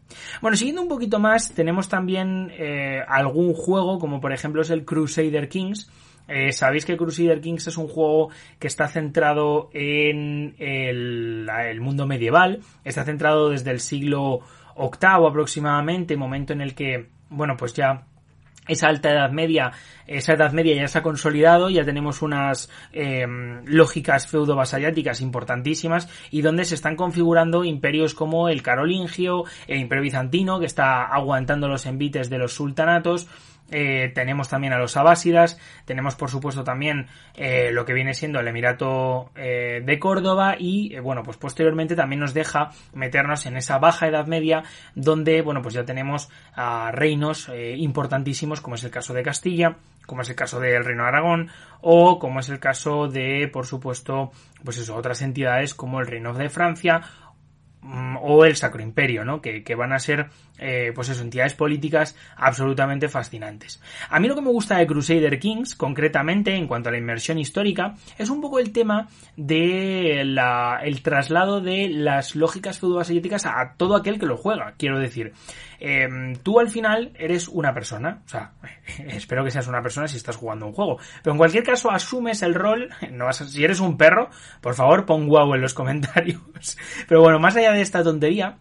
Bueno, 0.42 0.58
siguiendo 0.58 0.82
un 0.82 0.88
poquito 0.88 1.20
más, 1.20 1.54
tenemos 1.54 1.90
también 1.90 2.52
eh, 2.58 3.02
algún 3.08 3.54
juego, 3.54 4.00
como 4.00 4.22
por 4.22 4.34
ejemplo 4.34 4.62
es 4.62 4.70
el 4.70 4.86
Crusader 4.86 5.50
Kings, 5.50 5.90
eh, 6.28 6.52
Sabéis 6.52 6.86
que 6.86 6.98
Crusader 6.98 7.42
Kings 7.42 7.68
es 7.68 7.78
un 7.78 7.88
juego 7.88 8.30
que 8.60 8.68
está 8.68 8.88
centrado 8.88 9.70
en 9.74 10.56
el, 10.60 11.82
mundo 11.82 12.08
medieval, 12.08 12.62
está 12.84 13.04
centrado 13.04 13.50
desde 13.50 13.72
el 13.72 13.80
siglo 13.80 14.40
VIII 14.78 15.28
aproximadamente, 15.28 16.18
momento 16.18 16.54
en 16.54 16.62
el 16.62 16.74
que, 16.74 17.10
bueno, 17.30 17.56
pues 17.58 17.74
ya 17.74 18.06
esa 18.68 18.88
alta 18.88 19.12
edad 19.12 19.30
media, 19.30 19.72
esa 20.08 20.34
edad 20.34 20.52
media 20.52 20.76
ya 20.76 20.88
se 20.88 20.98
ha 20.98 21.04
consolidado, 21.04 21.70
ya 21.70 21.84
tenemos 21.84 22.22
unas 22.22 22.70
eh, 22.94 23.26
lógicas 23.66 24.28
feudo-vasalláticas 24.28 25.22
importantísimas 25.22 26.10
y 26.32 26.42
donde 26.42 26.66
se 26.66 26.76
están 26.76 26.96
configurando 26.96 27.64
imperios 27.64 28.16
como 28.16 28.50
el 28.50 28.64
carolingio, 28.64 29.44
el 29.68 29.82
imperio 29.82 30.04
bizantino, 30.04 30.60
que 30.60 30.66
está 30.66 31.04
aguantando 31.04 31.68
los 31.68 31.86
envites 31.86 32.30
de 32.30 32.40
los 32.40 32.54
sultanatos, 32.54 33.28
eh, 33.72 34.12
tenemos 34.14 34.48
también 34.48 34.74
a 34.74 34.78
los 34.78 34.96
abásidas, 34.96 35.60
tenemos 35.86 36.16
por 36.16 36.30
supuesto 36.30 36.64
también 36.64 37.08
eh, 37.36 37.72
lo 37.72 37.84
que 37.84 37.94
viene 37.94 38.14
siendo 38.14 38.40
el 38.40 38.48
Emirato 38.48 39.32
eh, 39.36 39.82
de 39.84 40.00
Córdoba 40.00 40.56
y 40.58 41.00
bueno 41.00 41.24
pues 41.24 41.38
posteriormente 41.38 41.96
también 41.96 42.20
nos 42.20 42.34
deja 42.34 42.70
meternos 42.94 43.46
en 43.48 43.58
esa 43.58 43.80
baja 43.80 44.08
Edad 44.08 44.28
Media 44.28 44.64
donde 44.94 45.42
bueno 45.42 45.64
pues 45.64 45.74
ya 45.74 45.84
tenemos 45.84 46.30
a 46.54 46.92
reinos 46.92 47.50
importantísimos 47.56 48.62
como 48.62 48.76
es 48.76 48.84
el 48.84 48.92
caso 48.92 49.14
de 49.14 49.24
Castilla, 49.24 49.78
como 50.06 50.22
es 50.22 50.30
el 50.30 50.36
caso 50.36 50.60
del 50.60 50.86
Reino 50.86 51.04
de 51.04 51.10
Aragón 51.10 51.50
o 51.82 52.20
como 52.20 52.42
es 52.42 52.50
el 52.50 52.60
caso 52.60 53.08
de 53.08 53.50
por 53.52 53.66
supuesto 53.66 54.32
pues 54.64 54.78
eso 54.78 54.96
otras 54.96 55.24
entidades 55.24 55.74
como 55.74 56.00
el 56.00 56.08
Reino 56.08 56.34
de 56.34 56.50
Francia 56.50 57.02
o 58.22 58.46
el 58.46 58.56
Sacro 58.56 58.82
Imperio, 58.82 59.24
¿no? 59.26 59.42
Que, 59.42 59.64
que 59.64 59.76
van 59.76 59.94
a 59.94 60.00
ser, 60.00 60.28
eh, 60.58 60.92
pues 60.96 61.10
eso, 61.10 61.22
entidades 61.22 61.54
políticas 61.54 62.16
absolutamente 62.36 63.10
fascinantes. 63.10 63.82
A 64.10 64.20
mí 64.20 64.28
lo 64.28 64.36
que 64.36 64.42
me 64.42 64.50
gusta 64.50 64.78
de 64.78 64.88
Crusader 64.88 65.40
Kings, 65.40 65.76
concretamente, 65.76 66.56
en 66.56 66.68
cuanto 66.68 66.90
a 66.90 66.92
la 66.92 66.98
inmersión 66.98 67.38
histórica, 67.38 67.96
es 68.18 68.30
un 68.30 68.42
poco 68.42 68.60
el 68.60 68.72
tema 68.72 69.08
de 69.38 70.24
la, 70.26 70.80
el 70.84 71.02
traslado 71.02 71.62
de 71.62 71.90
las 71.90 72.36
lógicas 72.36 72.80
feudovasallíticas 72.80 73.46
a 73.46 73.74
todo 73.78 73.96
aquel 73.96 74.20
que 74.20 74.26
lo 74.26 74.38
juega. 74.38 74.74
Quiero 74.78 75.00
decir, 75.00 75.34
eh, 75.88 76.34
tú 76.42 76.60
al 76.60 76.70
final 76.70 77.12
eres 77.14 77.48
una 77.48 77.72
persona, 77.72 78.24
o 78.26 78.28
sea, 78.28 78.54
espero 79.08 79.44
que 79.44 79.52
seas 79.52 79.68
una 79.68 79.84
persona 79.84 80.08
si 80.08 80.18
estás 80.18 80.36
jugando 80.36 80.66
un 80.66 80.74
juego, 80.74 80.98
pero 81.22 81.34
en 81.34 81.38
cualquier 81.38 81.64
caso 81.64 81.92
asumes 81.92 82.42
el 82.42 82.56
rol, 82.56 82.90
no 83.12 83.26
vas 83.26 83.42
a, 83.42 83.48
si 83.48 83.64
eres 83.64 83.80
un 83.80 83.96
perro, 83.96 84.32
por 84.62 84.74
favor 84.74 85.06
pon 85.06 85.28
guau 85.28 85.54
en 85.54 85.62
los 85.62 85.74
comentarios. 85.76 86.42
Pero 87.08 87.22
bueno, 87.22 87.38
más 87.38 87.56
allá 87.56 87.72
de 87.72 87.82
esta 87.82 88.04
tontería, 88.04 88.58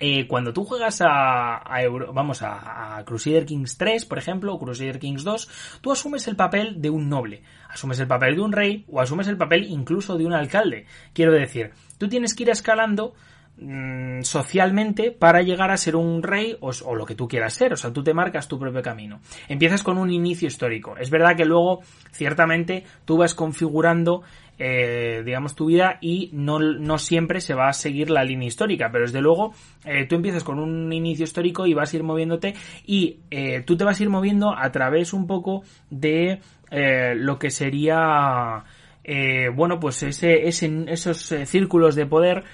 eh, 0.00 0.26
cuando 0.26 0.54
tú 0.54 0.64
juegas 0.64 1.02
a, 1.02 1.60
a 1.70 1.82
Euro, 1.82 2.14
vamos 2.14 2.40
a, 2.40 2.96
a, 2.96 3.04
Crusader 3.04 3.44
Kings 3.44 3.76
3, 3.76 4.06
por 4.06 4.16
ejemplo, 4.16 4.54
o 4.54 4.58
Crusader 4.58 4.98
Kings 4.98 5.24
2, 5.24 5.80
tú 5.82 5.92
asumes 5.92 6.26
el 6.26 6.36
papel 6.36 6.80
de 6.80 6.88
un 6.88 7.10
noble, 7.10 7.42
asumes 7.68 8.00
el 8.00 8.06
papel 8.06 8.36
de 8.36 8.40
un 8.40 8.52
rey 8.52 8.86
o 8.88 9.02
asumes 9.02 9.28
el 9.28 9.36
papel 9.36 9.64
incluso 9.64 10.16
de 10.16 10.24
un 10.24 10.32
alcalde. 10.32 10.86
Quiero 11.12 11.32
decir, 11.32 11.72
tú 11.98 12.08
tienes 12.08 12.34
que 12.34 12.44
ir 12.44 12.50
escalando 12.50 13.14
mmm, 13.58 14.22
socialmente 14.22 15.10
para 15.12 15.42
llegar 15.42 15.70
a 15.70 15.76
ser 15.76 15.96
un 15.96 16.22
rey 16.22 16.56
o, 16.60 16.70
o, 16.84 16.94
lo 16.94 17.06
que 17.06 17.14
tú 17.14 17.28
quieras 17.28 17.54
ser. 17.54 17.72
O 17.72 17.76
sea, 17.76 17.92
tú 17.92 18.02
te 18.02 18.14
marcas 18.14 18.48
tu 18.48 18.58
propio 18.58 18.82
camino. 18.82 19.20
Empiezas 19.48 19.82
con 19.82 19.98
un 19.98 20.10
inicio 20.10 20.48
histórico. 20.48 20.96
Es 20.96 21.10
verdad 21.10 21.36
que 21.36 21.44
luego, 21.44 21.80
ciertamente, 22.12 22.84
tú 23.04 23.16
vas 23.16 23.34
configurando 23.34 24.22
eh, 24.58 25.22
digamos, 25.24 25.54
tu 25.54 25.66
vida 25.66 25.98
y 26.00 26.30
no, 26.32 26.58
no, 26.58 26.98
siempre 26.98 27.40
se 27.40 27.54
va 27.54 27.68
a 27.68 27.72
seguir 27.72 28.10
la 28.10 28.24
línea 28.24 28.48
histórica, 28.48 28.88
pero 28.90 29.04
desde 29.04 29.20
luego 29.20 29.52
eh, 29.84 30.06
tú 30.06 30.14
empiezas 30.14 30.44
con 30.44 30.58
un 30.58 30.90
inicio 30.92 31.24
histórico 31.24 31.66
y 31.66 31.74
vas 31.74 31.92
a 31.92 31.96
ir 31.96 32.02
moviéndote 32.02 32.54
y 32.86 33.18
eh, 33.30 33.62
tú 33.66 33.76
te 33.76 33.84
vas 33.84 34.00
a 34.00 34.02
ir 34.02 34.08
moviendo 34.08 34.56
a 34.56 34.72
través 34.72 35.12
un 35.12 35.26
poco 35.26 35.62
de 35.90 36.40
eh, 36.70 37.14
lo 37.14 37.38
que 37.38 37.50
sería, 37.50 38.64
eh, 39.04 39.48
bueno, 39.54 39.78
pues 39.78 40.02
ese, 40.02 40.48
ese 40.48 40.84
esos 40.88 41.30
eh, 41.32 41.46
círculos 41.46 41.94
de 41.94 42.06
poder 42.06 42.44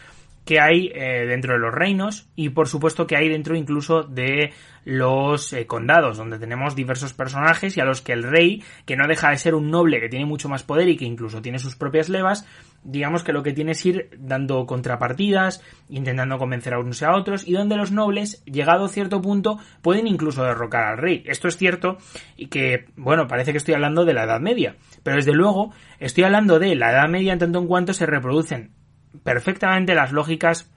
que 0.45 0.61
hay 0.61 0.91
eh, 0.95 1.27
dentro 1.27 1.55
de 1.55 1.61
los 1.61 1.73
reinos 1.73 2.29
y 2.35 2.49
por 2.51 2.69
supuesto 2.69 3.07
que 3.07 3.17
hay 3.17 3.29
dentro 3.29 3.57
incluso 3.57 4.03
de 4.03 4.53
los 4.85 5.53
eh, 5.53 5.67
condados 5.67 6.17
donde 6.17 6.39
tenemos 6.39 6.75
diversos 6.75 7.13
personajes 7.13 7.77
y 7.77 7.81
a 7.81 7.85
los 7.85 8.01
que 8.01 8.13
el 8.13 8.25
rey 8.25 8.63
que 8.85 8.97
no 8.97 9.07
deja 9.07 9.31
de 9.31 9.39
ser 9.39 9.55
un 9.55 9.71
noble 9.71 10.01
que 10.01 10.09
tiene 10.09 10.27
mucho 10.27 10.49
más 10.49 10.65
poder 10.65 10.89
y 10.89 10.97
que 10.97 11.05
incluso 11.05 11.41
tiene 11.41 11.61
sus 11.61 11.77
propias 11.77 12.09
levas 12.09 12.47
digamos 12.83 13.23
que 13.23 13.33
lo 13.33 13.45
que 13.45 13.53
tiene 13.53 13.73
es 13.73 13.87
ir 13.87 14.11
dando 14.19 14.67
contrapartidas 14.67 15.63
intentando 15.89 16.39
convencer 16.39 16.75
a 16.75 16.81
unos 16.81 17.01
y 17.01 17.05
a 17.05 17.15
otros 17.15 17.47
y 17.47 17.53
donde 17.53 17.77
los 17.77 17.93
nobles 17.93 18.45
llegado 18.45 18.87
a 18.87 18.89
cierto 18.89 19.23
punto 19.23 19.59
pueden 19.83 20.09
incluso 20.09 20.43
derrocar 20.43 20.85
al 20.85 20.99
rey. 20.99 21.23
Esto 21.27 21.47
es 21.47 21.57
cierto 21.57 21.99
y 22.37 22.49
que 22.49 22.87
bueno 22.97 23.29
parece 23.29 23.53
que 23.53 23.59
estoy 23.59 23.75
hablando 23.75 24.05
de 24.05 24.15
la 24.15 24.25
edad 24.25 24.41
media 24.41 24.75
pero 25.05 25.17
desde 25.17 25.33
luego 25.33 25.73
estoy 26.01 26.25
hablando 26.25 26.59
de 26.59 26.75
la 26.75 26.91
edad 26.91 27.09
media 27.09 27.33
en 27.33 27.39
tanto 27.39 27.61
en 27.61 27.69
cuanto 27.69 27.93
se 27.93 28.07
reproducen 28.07 28.82
perfectamente 29.23 29.95
las 29.95 30.13
lógicas 30.13 30.71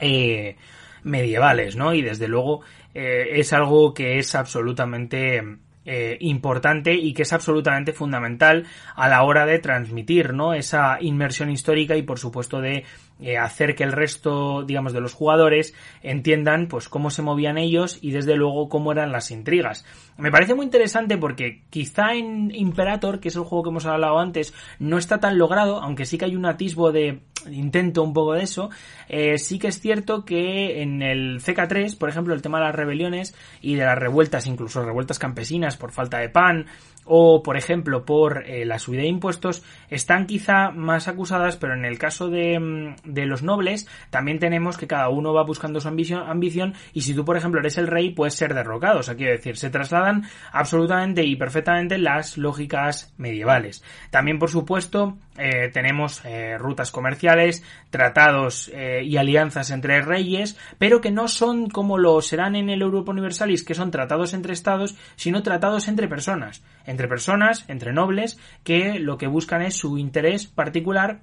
eh, 0.00 0.56
medievales, 1.02 1.76
¿no? 1.76 1.94
Y 1.94 2.02
desde 2.02 2.28
luego 2.28 2.62
eh, 2.94 3.40
es 3.40 3.52
algo 3.52 3.94
que 3.94 4.18
es 4.18 4.34
absolutamente 4.34 5.42
eh, 5.90 6.18
importante 6.20 6.92
y 6.94 7.14
que 7.14 7.22
es 7.22 7.32
absolutamente 7.32 7.94
fundamental 7.94 8.66
a 8.94 9.08
la 9.08 9.22
hora 9.22 9.46
de 9.46 9.58
transmitir, 9.58 10.34
¿no? 10.34 10.52
Esa 10.52 10.98
inmersión 11.00 11.50
histórica 11.50 11.96
y 11.96 12.02
por 12.02 12.18
supuesto 12.18 12.60
de 12.60 12.84
eh, 13.20 13.38
hacer 13.38 13.74
que 13.74 13.84
el 13.84 13.92
resto, 13.92 14.64
digamos, 14.64 14.92
de 14.92 15.00
los 15.00 15.14
jugadores 15.14 15.74
entiendan, 16.02 16.68
pues, 16.68 16.90
cómo 16.90 17.10
se 17.10 17.22
movían 17.22 17.56
ellos 17.56 17.98
y 18.02 18.10
desde 18.10 18.36
luego 18.36 18.68
cómo 18.68 18.92
eran 18.92 19.12
las 19.12 19.30
intrigas. 19.30 19.86
Me 20.18 20.30
parece 20.30 20.54
muy 20.54 20.66
interesante 20.66 21.16
porque 21.16 21.62
quizá 21.70 22.12
en 22.12 22.54
Imperator, 22.54 23.18
que 23.18 23.28
es 23.28 23.36
el 23.36 23.42
juego 23.42 23.64
que 23.64 23.70
hemos 23.70 23.86
hablado 23.86 24.18
antes, 24.18 24.52
no 24.78 24.98
está 24.98 25.20
tan 25.20 25.38
logrado, 25.38 25.80
aunque 25.80 26.04
sí 26.04 26.18
que 26.18 26.26
hay 26.26 26.36
un 26.36 26.44
atisbo 26.44 26.92
de 26.92 27.20
intento 27.50 28.02
un 28.02 28.12
poco 28.12 28.34
de 28.34 28.42
eso, 28.42 28.70
eh, 29.08 29.38
sí 29.38 29.58
que 29.58 29.68
es 29.68 29.80
cierto 29.80 30.24
que 30.24 30.82
en 30.82 31.02
el 31.02 31.40
CK3, 31.40 31.96
por 31.96 32.08
ejemplo, 32.08 32.34
el 32.34 32.42
tema 32.42 32.58
de 32.58 32.64
las 32.64 32.74
rebeliones 32.74 33.34
y 33.60 33.74
de 33.74 33.84
las 33.84 33.98
revueltas, 33.98 34.46
incluso 34.46 34.84
revueltas 34.84 35.18
campesinas 35.18 35.76
por 35.76 35.92
falta 35.92 36.18
de 36.18 36.28
pan, 36.28 36.66
o 37.08 37.42
por 37.42 37.56
ejemplo 37.56 38.04
por 38.04 38.44
eh, 38.46 38.64
la 38.66 38.78
subida 38.78 39.02
de 39.02 39.08
impuestos 39.08 39.64
están 39.88 40.26
quizá 40.26 40.70
más 40.70 41.08
acusadas 41.08 41.56
pero 41.56 41.74
en 41.74 41.84
el 41.84 41.98
caso 41.98 42.28
de, 42.28 42.60
mm, 42.60 42.96
de, 43.04 43.26
los 43.26 43.42
nobles 43.42 43.88
también 44.10 44.38
tenemos 44.38 44.76
que 44.76 44.86
cada 44.86 45.08
uno 45.08 45.32
va 45.32 45.42
buscando 45.42 45.80
su 45.80 45.88
ambición, 45.88 46.28
ambición 46.28 46.74
y 46.92 47.00
si 47.00 47.14
tú 47.14 47.24
por 47.24 47.36
ejemplo 47.36 47.60
eres 47.60 47.78
el 47.78 47.86
rey 47.86 48.10
puedes 48.10 48.34
ser 48.34 48.54
derrocado. 48.54 49.00
O 49.00 49.02
sea 49.02 49.16
quiero 49.16 49.32
decir 49.32 49.56
se 49.56 49.70
trasladan 49.70 50.24
absolutamente 50.52 51.24
y 51.24 51.36
perfectamente 51.36 51.96
las 51.98 52.36
lógicas 52.36 53.14
medievales. 53.16 53.82
También 54.10 54.38
por 54.38 54.50
supuesto 54.50 55.16
eh, 55.38 55.70
tenemos 55.72 56.22
rutas 56.58 56.90
comerciales, 56.90 57.27
tratados 57.90 58.70
eh, 58.74 59.02
y 59.04 59.16
alianzas 59.16 59.70
entre 59.70 60.02
reyes, 60.02 60.58
pero 60.78 61.00
que 61.00 61.10
no 61.10 61.28
son 61.28 61.68
como 61.68 61.98
lo 61.98 62.20
serán 62.20 62.56
en 62.56 62.70
el 62.70 62.82
Europa 62.82 63.12
Universalis, 63.12 63.64
que 63.64 63.74
son 63.74 63.90
tratados 63.90 64.34
entre 64.34 64.52
estados, 64.52 64.96
sino 65.16 65.42
tratados 65.42 65.88
entre 65.88 66.08
personas, 66.08 66.62
entre 66.86 67.08
personas, 67.08 67.64
entre 67.68 67.92
nobles, 67.92 68.38
que 68.64 68.98
lo 68.98 69.18
que 69.18 69.26
buscan 69.26 69.62
es 69.62 69.74
su 69.74 69.98
interés 69.98 70.46
particular 70.46 71.20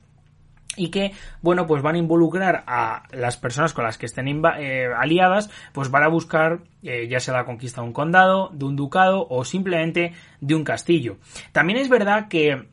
y 0.78 0.90
que, 0.90 1.14
bueno, 1.42 1.68
pues 1.68 1.82
van 1.82 1.96
a 1.96 2.00
involucrar 2.00 2.64
a 2.68 3.04
las 3.12 3.38
personas 3.38 3.74
con 3.74 3.86
las 3.86 3.98
que 3.98 4.08
estén 4.08 4.28
eh, 4.28 4.88
aliadas, 4.98 5.50
pues 5.72 5.90
van 5.90 6.04
a 6.04 6.10
buscar 6.10 6.60
eh, 6.84 7.08
ya 7.08 7.20
sea 7.20 7.34
la 7.34 7.46
conquista 7.46 7.82
de 7.82 7.88
un 7.88 7.94
condado, 7.94 8.50
de 8.54 8.66
un 8.66 8.76
ducado 8.76 9.26
o 9.30 9.46
simplemente 9.46 10.14
de 10.42 10.56
un 10.56 10.64
castillo. 10.64 11.18
También 11.52 11.80
es 11.80 11.90
verdad 11.90 12.28
que 12.28 12.68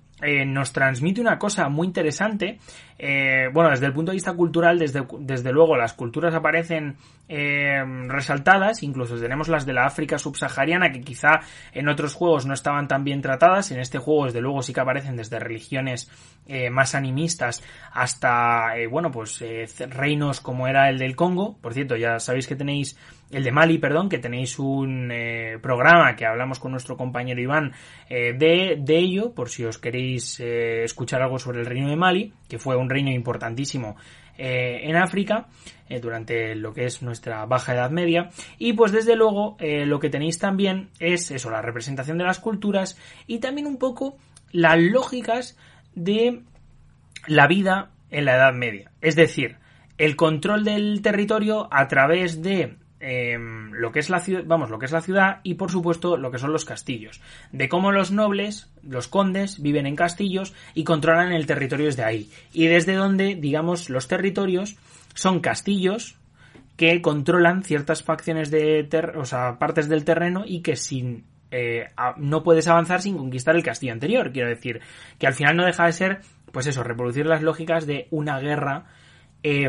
nos 0.47 0.73
transmite 0.73 1.21
una 1.21 1.37
cosa 1.37 1.69
muy 1.69 1.85
interesante 1.85 2.61
eh, 2.99 3.49
bueno, 3.53 3.71
desde 3.71 3.87
el 3.87 3.93
punto 3.93 4.13
de 4.13 4.17
vista 4.17 4.33
cultural, 4.35 4.79
desde, 4.79 5.07
desde 5.21 5.53
luego 5.53 5.77
las 5.77 5.93
culturas 5.93 6.35
aparecen 6.35 6.97
eh, 7.29 7.83
resaltadas, 8.09 8.83
incluso 8.83 9.19
tenemos 9.19 9.49
las 9.49 9.65
de 9.65 9.73
la 9.73 9.87
África 9.87 10.19
subsahariana 10.19 10.93
que 10.93 11.01
quizá 11.01 11.41
en 11.73 11.89
otros 11.89 12.15
juegos 12.15 12.47
no 12.47 12.55
estaban 12.55 12.89
tan 12.89 13.05
bien 13.05 13.23
tratadas, 13.23 13.71
en 13.71 13.81
este 13.81 13.99
juego 13.99 14.27
desde 14.27 14.41
luego 14.41 14.63
sí 14.63 14.73
que 14.73 14.81
aparecen 14.81 15.17
desde 15.17 15.39
religiones 15.39 16.11
eh, 16.47 16.71
más 16.71 16.95
animistas 16.95 17.63
hasta, 17.93 18.77
eh, 18.77 18.87
bueno, 18.87 19.11
pues 19.11 19.41
eh, 19.43 19.67
reinos 19.89 20.41
como 20.41 20.67
era 20.67 20.89
el 20.89 20.99
del 20.99 21.17
Congo, 21.17 21.57
por 21.61 21.75
cierto, 21.75 21.97
ya 21.97 22.19
sabéis 22.19 22.47
que 22.47 22.57
tenéis 22.57 22.97
el 23.33 23.45
de 23.45 23.51
Mali, 23.51 23.79
perdón, 23.79 24.09
que 24.09 24.19
tenéis 24.19 24.59
un 24.59 25.11
eh, 25.11 25.59
programa 25.61 26.15
que 26.15 26.27
hablamos 26.27 26.61
con 26.61 26.71
nuestro 26.71 26.97
compañero 26.97 27.41
Iván 27.41 27.73
eh, 28.09 28.35
de, 28.35 28.77
de, 28.79 28.99
ello, 28.99 29.33
por 29.33 29.49
si 29.49 29.65
os 29.65 29.79
queréis 29.79 30.39
eh, 30.39 30.85
escuchar 30.85 31.23
algo 31.23 31.39
sobre 31.39 31.61
el 31.61 31.67
reino 31.67 31.89
de 31.89 31.97
Mali, 31.97 32.33
que 32.49 32.59
fue 32.59 32.77
un 32.77 32.91
reino 32.93 33.11
importantísimo 33.11 33.97
en 34.37 34.97
África 34.97 35.49
durante 36.01 36.55
lo 36.55 36.73
que 36.73 36.87
es 36.87 37.03
nuestra 37.03 37.45
baja 37.47 37.75
edad 37.75 37.91
media. 37.91 38.31
Y 38.59 38.73
pues 38.73 38.93
desde 38.93 39.17
luego 39.17 39.57
lo 39.61 39.99
que 40.01 40.11
tenéis 40.11 40.39
también 40.39 40.91
es 40.99 41.31
eso, 41.31 41.51
la 41.51 41.63
representación 41.63 42.19
de 42.19 42.25
las 42.25 42.39
culturas 42.39 42.99
y 43.27 43.41
también 43.41 43.67
un 43.67 43.79
poco 43.79 44.17
las 44.51 44.79
lógicas 44.79 45.59
de 45.95 46.43
la 47.27 47.47
vida 47.47 47.91
en 48.11 48.25
la 48.25 48.37
Edad 48.37 48.55
Media. 48.55 48.91
Es 49.01 49.17
decir, 49.17 49.57
el 49.99 50.17
control 50.17 50.65
del 50.65 51.03
territorio 51.03 51.69
a 51.71 51.89
través 51.89 52.43
de 52.43 52.77
eh, 53.05 53.37
lo 53.37 53.91
que 53.91 53.99
es 53.99 54.11
la 54.11 54.21
ciudad, 54.21 54.45
vamos, 54.47 54.71
lo 54.71 54.79
que 54.79 54.87
es 54.87 54.93
la 54.93 55.01
ciudad 55.01 55.41
y 55.43 55.55
por 55.55 55.73
supuesto 55.73 56.17
lo 56.17 56.31
que 56.31 56.39
son 56.39 56.53
los 56.53 56.65
castillos, 56.65 57.21
de 57.51 57.69
cómo 57.69 57.91
los 57.91 58.13
nobles, 58.13 58.71
los 58.89 59.09
condes 59.09 59.61
viven 59.61 59.87
en 59.87 59.97
castillos 59.97 60.55
y 60.73 60.85
controlan 60.85 61.33
el 61.33 61.47
territorio 61.47 61.87
desde 61.87 62.05
ahí 62.05 62.31
y 62.53 62.69
desde 62.69 62.95
donde, 62.95 63.35
digamos, 63.35 63.91
los 63.91 64.07
territorios 64.07 64.77
son 65.15 65.41
castillos 65.41 66.17
que 66.77 67.03
controlan 67.03 67.65
ciertas 67.65 68.05
facciones 68.05 68.53
de, 68.53 68.85
ter 68.85 69.17
o 69.17 69.25
sea, 69.25 69.59
partes 69.59 69.89
del 69.89 70.05
terreno 70.05 70.45
y 70.47 70.61
que 70.63 70.77
sin 70.77 71.25
eh, 71.51 71.89
no 72.19 72.45
puedes 72.45 72.69
avanzar 72.69 73.03
sin 73.03 73.17
conquistar 73.19 73.57
el 73.57 73.65
castillo 73.65 73.95
anterior. 73.95 74.31
Quiero 74.31 74.49
decir 74.49 74.81
que 75.19 75.27
al 75.27 75.35
final 75.35 75.57
no 75.57 75.67
deja 75.67 75.87
de 75.87 75.93
ser, 75.93 76.21
pues 76.53 76.69
eso, 76.69 76.85
reproducir 76.85 77.27
las 77.27 77.43
lógicas 77.43 77.85
de 77.85 78.07
una 78.11 78.39
guerra 78.39 78.85
eh, 79.43 79.69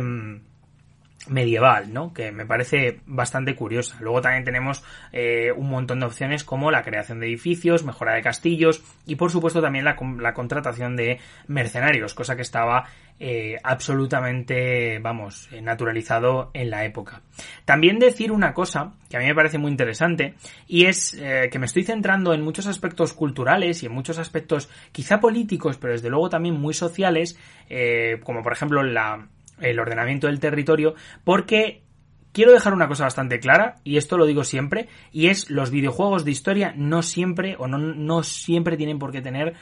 medieval, 1.28 1.94
¿no? 1.94 2.14
Que 2.14 2.32
me 2.32 2.46
parece 2.46 3.00
bastante 3.06 3.56
curiosa. 3.56 3.98
Luego 4.02 4.22
también 4.22 4.44
tenemos 4.44 4.84
eh, 5.12 5.52
un 5.56 5.70
montón 5.70 6.00
de 6.00 6.06
opciones 6.06 6.44
como 6.44 6.72
la 6.72 6.84
creación 6.84 7.20
de 7.20 7.28
edificios, 7.28 7.84
mejora 7.84 8.16
de 8.16 8.22
castillos 8.22 8.84
y 9.06 9.16
por 9.16 9.32
supuesto 9.32 9.62
también 9.62 9.86
la, 9.86 9.96
contratación 10.34 10.96
de 10.96 11.20
mercenarios, 11.48 12.14
cosa 12.14 12.36
que 12.36 12.42
estaba 12.42 12.86
eh, 13.20 13.58
absolutamente, 13.64 15.00
vamos, 15.00 15.48
eh, 15.52 15.62
naturalizado 15.62 16.52
en 16.54 16.70
la 16.70 16.84
época. 16.86 17.22
También 17.66 18.00
decir 18.00 18.32
una 18.32 18.54
cosa 18.54 18.94
que 19.10 19.18
a 19.18 19.20
mí 19.20 19.28
me 19.28 19.36
parece 19.36 19.58
muy 19.58 19.72
interesante 19.72 20.34
y 20.68 20.86
es 20.86 21.14
eh, 21.14 21.50
que 21.52 21.60
me 21.60 21.68
estoy 21.68 21.84
centrando 21.84 22.34
en 22.34 22.42
muchos 22.42 22.66
aspectos 22.66 23.14
culturales 23.14 23.84
y 23.84 23.86
en 23.86 23.92
muchos 23.92 24.18
aspectos 24.18 24.70
quizá 24.92 25.20
políticos, 25.20 25.78
pero 25.78 25.94
desde 25.94 26.10
luego 26.10 26.30
también 26.30 26.60
muy 26.60 26.74
sociales, 26.74 27.38
eh, 27.70 28.20
como 28.24 28.42
por 28.42 28.54
ejemplo 28.54 28.82
la 28.82 29.28
el 29.64 29.80
ordenamiento 29.80 30.28
del 30.28 30.40
territorio, 30.40 30.96
porque 31.24 31.84
quiero 32.32 32.52
dejar 32.52 32.74
una 32.74 32.88
cosa 32.88 33.06
bastante 33.06 33.40
clara, 33.40 33.76
y 33.84 33.98
esto 33.98 34.18
lo 34.18 34.26
digo 34.26 34.44
siempre, 34.44 34.90
y 35.12 35.28
es 35.28 35.50
los 35.50 35.72
videojuegos 35.72 36.26
de 36.26 36.32
historia 36.32 36.74
no 36.76 37.02
siempre 37.02 37.56
o 37.58 37.68
no, 37.68 37.78
no 37.78 38.24
siempre 38.24 38.78
tienen 38.78 39.00
por 39.00 39.12
qué 39.12 39.22
tener 39.22 39.54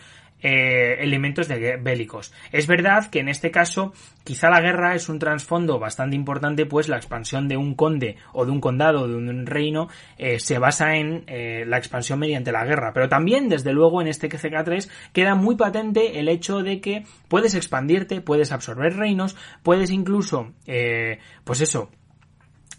eh, 0.41 0.97
elementos 0.99 1.47
bélicos. 1.47 2.33
Es 2.51 2.67
verdad 2.67 3.09
que 3.09 3.19
en 3.19 3.29
este 3.29 3.51
caso 3.51 3.93
quizá 4.23 4.49
la 4.49 4.61
guerra 4.61 4.95
es 4.95 5.09
un 5.09 5.19
trasfondo 5.19 5.79
bastante 5.79 6.15
importante, 6.15 6.65
pues 6.65 6.87
la 6.87 6.97
expansión 6.97 7.47
de 7.47 7.57
un 7.57 7.75
conde 7.75 8.17
o 8.33 8.45
de 8.45 8.51
un 8.51 8.61
condado, 8.61 9.07
de 9.07 9.15
un 9.15 9.45
reino, 9.45 9.89
eh, 10.17 10.39
se 10.39 10.59
basa 10.59 10.95
en 10.95 11.23
eh, 11.27 11.65
la 11.67 11.77
expansión 11.77 12.19
mediante 12.19 12.51
la 12.51 12.65
guerra. 12.65 12.93
Pero 12.93 13.09
también, 13.09 13.49
desde 13.49 13.73
luego, 13.73 14.01
en 14.01 14.07
este 14.07 14.29
CK3 14.29 14.89
queda 15.13 15.35
muy 15.35 15.55
patente 15.55 16.19
el 16.19 16.29
hecho 16.29 16.61
de 16.61 16.81
que 16.81 17.03
puedes 17.27 17.55
expandirte, 17.55 18.21
puedes 18.21 18.51
absorber 18.51 18.95
reinos, 18.95 19.35
puedes 19.63 19.89
incluso, 19.91 20.53
eh, 20.67 21.19
pues 21.43 21.61
eso, 21.61 21.89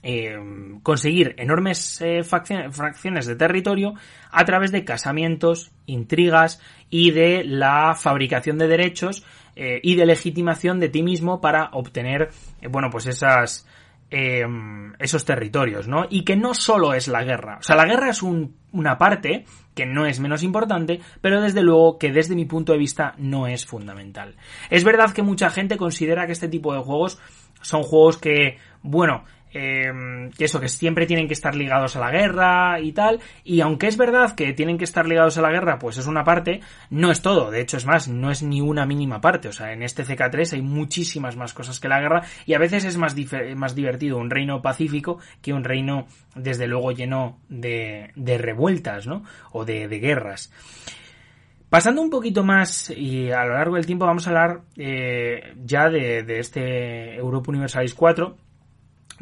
eh, 0.03 0.37
conseguir 0.83 1.35
enormes 1.39 2.01
eh, 2.01 2.23
fracciones 2.25 3.27
de 3.27 3.37
territorio 3.37 3.95
a 4.31 4.45
través 4.45 4.73
de 4.73 4.85
casamientos, 4.85 5.73
intrigas 5.87 6.61
y 6.91 7.13
de 7.13 7.45
la 7.45 7.95
fabricación 7.95 8.59
de 8.59 8.69
derechos 8.69 9.25
eh, 9.55 9.81
y 9.83 9.95
de 9.95 10.07
legitimación 10.07 10.81
de 10.81 10.89
ti 10.89 11.03
mismo 11.03 11.41
para 11.41 11.71
obtener, 11.73 12.31
eh, 12.61 12.69
bueno, 12.69 12.91
pues 12.91 13.07
esas, 13.07 13.67
esos 14.11 15.25
territorios, 15.25 15.89
¿no? 15.89 16.05
Y 16.11 16.23
que 16.25 16.37
no 16.37 16.53
solo 16.53 16.93
es 16.93 17.09
la 17.09 17.25
guerra. 17.25 17.57
O 17.61 17.63
sea, 17.63 17.77
la 17.77 17.87
guerra 17.87 18.11
es 18.11 18.23
un, 18.23 18.57
una 18.71 18.99
parte 18.99 19.47
que 19.75 19.87
no 19.87 20.05
es 20.05 20.21
menos 20.21 20.43
importante, 20.43 21.01
pero 21.23 21.41
desde 21.41 21.63
luego 21.63 21.97
que 21.97 22.13
desde 22.13 22.35
mi 22.35 22.45
punto 22.45 22.73
de 22.73 22.79
vista 22.79 23.15
no 23.17 23.47
es 23.47 23.65
fundamental. 23.65 24.37
Es 24.69 24.85
verdad 24.85 25.13
que 25.13 25.23
mucha 25.23 25.49
gente 25.49 25.79
considera 25.79 26.27
que 26.27 26.33
este 26.33 26.49
tipo 26.49 26.75
de 26.75 26.81
juegos 26.81 27.19
son 27.63 27.83
juegos 27.83 28.19
que, 28.19 28.59
bueno, 28.83 29.25
eh, 29.53 30.31
que 30.37 30.45
eso, 30.45 30.61
que 30.61 30.69
siempre 30.69 31.07
tienen 31.07 31.27
que 31.27 31.35
estar 31.35 31.55
ligados 31.55 31.97
a 31.97 32.01
la 32.01 32.11
guerra 32.11 32.81
y 32.81 32.93
tal, 32.93 33.21
y 33.45 33.61
aunque 33.61 33.87
es 33.87 33.97
verdad 33.97 34.35
que 34.35 34.53
tienen 34.53 34.79
que 34.79 34.85
estar 34.85 35.07
ligados 35.07 35.39
a 35.39 35.43
la 35.43 35.51
guerra, 35.51 35.79
pues 35.79 35.99
es 35.99 36.07
una 36.07 36.25
parte, 36.25 36.61
no 36.91 37.11
es 37.11 37.23
todo, 37.23 37.51
de 37.51 37.61
hecho 37.61 37.77
es 37.77 37.87
más, 37.87 38.09
no 38.09 38.31
es 38.31 38.43
ni 38.43 38.61
una 38.61 38.87
mínima 38.87 39.21
parte, 39.21 39.49
o 39.49 39.53
sea, 39.53 39.73
en 39.73 39.83
este 39.83 40.05
CK3 40.05 40.55
hay 40.55 40.63
muchísimas 40.63 41.37
más 41.37 41.55
cosas 41.55 41.81
que 41.81 41.89
la 41.89 42.01
guerra, 42.01 42.23
y 42.47 42.55
a 42.55 42.59
veces 42.59 42.85
es 42.85 42.97
más, 42.97 43.15
más 43.57 43.75
divertido 43.75 44.19
un 44.19 44.31
reino 44.31 44.63
pacífico 44.63 45.19
que 45.41 45.53
un 45.53 45.65
reino, 45.65 46.07
desde 46.35 46.67
luego, 46.67 46.93
lleno 46.93 47.39
de, 47.49 48.11
de 48.17 48.39
revueltas, 48.39 49.07
¿no? 49.07 49.25
O 49.53 49.65
de, 49.65 49.89
de 49.89 49.99
guerras. 49.99 50.53
Pasando 51.73 52.03
un 52.03 52.11
poquito 52.11 52.45
más 52.45 52.91
y 52.91 53.31
a 53.31 53.47
lo 53.47 53.55
largo 53.55 53.77
del 53.77 53.87
tiempo 53.87 54.05
vamos 54.05 54.27
a 54.27 54.31
hablar 54.31 54.61
eh, 54.77 55.55
ya 55.65 55.89
de, 55.89 56.23
de 56.23 56.39
este 56.39 57.15
Europa 57.15 57.51
Universalis 57.51 57.95
4, 57.95 58.37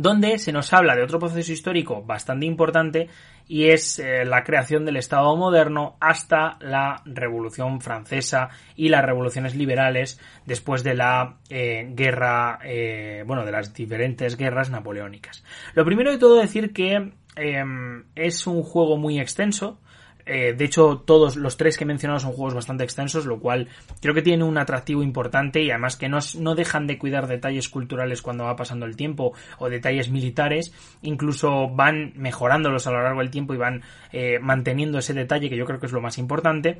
donde 0.00 0.38
se 0.38 0.50
nos 0.50 0.72
habla 0.72 0.96
de 0.96 1.02
otro 1.02 1.18
proceso 1.18 1.52
histórico 1.52 2.02
bastante 2.02 2.46
importante 2.46 3.08
y 3.46 3.68
es 3.68 3.98
eh, 3.98 4.24
la 4.24 4.44
creación 4.44 4.86
del 4.86 4.96
Estado 4.96 5.36
moderno 5.36 5.98
hasta 6.00 6.56
la 6.60 7.02
Revolución 7.04 7.82
Francesa 7.82 8.48
y 8.76 8.88
las 8.88 9.04
revoluciones 9.04 9.54
liberales 9.54 10.18
después 10.46 10.82
de 10.84 10.94
la 10.94 11.36
eh, 11.50 11.86
guerra, 11.90 12.60
eh, 12.64 13.24
bueno, 13.26 13.44
de 13.44 13.52
las 13.52 13.74
diferentes 13.74 14.38
guerras 14.38 14.70
napoleónicas. 14.70 15.44
Lo 15.74 15.84
primero 15.84 16.10
de 16.10 16.18
todo 16.18 16.40
decir 16.40 16.72
que 16.72 17.12
em, 17.36 18.04
es 18.14 18.46
un 18.46 18.62
juego 18.62 18.96
muy 18.96 19.20
extenso, 19.20 19.82
eh, 20.26 20.54
de 20.56 20.64
hecho, 20.64 21.02
todos 21.04 21.36
los 21.36 21.56
tres 21.56 21.76
que 21.76 21.84
he 21.84 21.86
mencionado 21.86 22.20
son 22.20 22.32
juegos 22.32 22.54
bastante 22.54 22.84
extensos, 22.84 23.26
lo 23.26 23.40
cual 23.40 23.68
creo 24.00 24.14
que 24.14 24.22
tiene 24.22 24.44
un 24.44 24.58
atractivo 24.58 25.02
importante 25.02 25.62
y 25.62 25.70
además 25.70 25.96
que 25.96 26.08
no, 26.08 26.18
no 26.38 26.54
dejan 26.54 26.86
de 26.86 26.98
cuidar 26.98 27.26
detalles 27.26 27.68
culturales 27.68 28.22
cuando 28.22 28.44
va 28.44 28.56
pasando 28.56 28.86
el 28.86 28.96
tiempo 28.96 29.32
o 29.58 29.68
detalles 29.68 30.10
militares, 30.10 30.72
incluso 31.02 31.68
van 31.68 32.12
mejorándolos 32.16 32.86
a 32.86 32.90
lo 32.90 33.02
largo 33.02 33.20
del 33.20 33.30
tiempo 33.30 33.54
y 33.54 33.58
van 33.58 33.82
eh, 34.12 34.38
manteniendo 34.40 34.98
ese 34.98 35.14
detalle 35.14 35.48
que 35.48 35.56
yo 35.56 35.66
creo 35.66 35.80
que 35.80 35.86
es 35.86 35.92
lo 35.92 36.00
más 36.00 36.18
importante. 36.18 36.78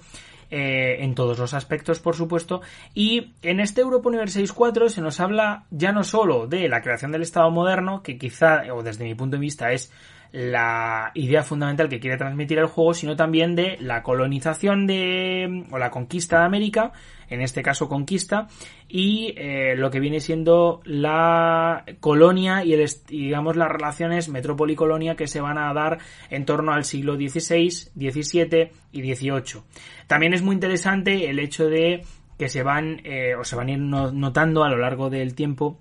Eh, 0.53 1.05
en 1.05 1.15
todos 1.15 1.39
los 1.39 1.55
aspectos, 1.55 2.01
por 2.01 2.17
supuesto. 2.17 2.61
Y 2.93 3.35
en 3.41 3.61
este 3.61 3.83
Europa 3.83 4.09
Universalis 4.09 4.53
4 4.53 4.89
se 4.89 5.01
nos 5.01 5.21
habla 5.21 5.67
ya 5.71 5.93
no 5.93 6.03
solo 6.03 6.49
de 6.49 6.69
la 6.69 6.83
creación 6.83 7.13
del 7.13 7.23
Estado 7.23 7.49
moderno, 7.53 8.03
que 8.03 8.19
quizá, 8.19 8.63
o 8.75 8.83
desde 8.83 9.05
mi 9.05 9.15
punto 9.15 9.37
de 9.37 9.43
vista, 9.43 9.71
es 9.71 9.93
la 10.33 11.11
idea 11.15 11.43
fundamental 11.43 11.89
que 11.89 11.99
quiere 11.99 12.17
transmitir 12.17 12.59
el 12.59 12.67
juego, 12.67 12.95
sino 12.95 13.17
también 13.17 13.57
de 13.57 13.77
la 13.81 14.03
colonización 14.03 14.87
de, 14.87 15.65
o 15.71 15.79
la 15.79 15.91
conquista 15.91 16.41
de 16.41 16.45
América, 16.45 16.93
en 17.29 17.41
este 17.43 17.63
caso 17.63 17.89
conquista, 17.89 18.49
y 18.89 19.35
eh, 19.37 19.75
lo 19.77 19.91
que 19.91 20.01
viene 20.01 20.21
siendo 20.21 20.81
la 20.85 21.85
colonia 22.01 22.65
y, 22.65 22.75
el, 22.75 22.89
digamos 23.09 23.57
las 23.57 23.71
relaciones 23.71 24.29
metrópoli-colonia 24.29 25.17
que 25.17 25.27
se 25.27 25.41
van 25.41 25.59
a 25.59 25.73
dar 25.73 25.99
en 26.29 26.45
torno 26.45 26.73
al 26.73 26.85
siglo 26.85 27.17
XVI, 27.17 27.71
XVII 27.71 28.71
y 28.93 29.15
XVIII. 29.15 29.63
También 30.07 30.35
es 30.35 30.43
muy 30.43 30.55
interesante 30.55 31.29
el 31.29 31.39
hecho 31.39 31.69
de 31.69 32.03
que 32.39 32.49
se 32.49 32.63
van, 32.63 33.01
eh, 33.05 33.35
o 33.35 33.45
se 33.45 33.57
van 33.57 33.69
a 33.69 33.73
ir 33.73 33.79
notando 33.79 34.65
a 34.65 34.71
lo 34.71 34.79
largo 34.79 35.11
del 35.11 35.35
tiempo 35.35 35.79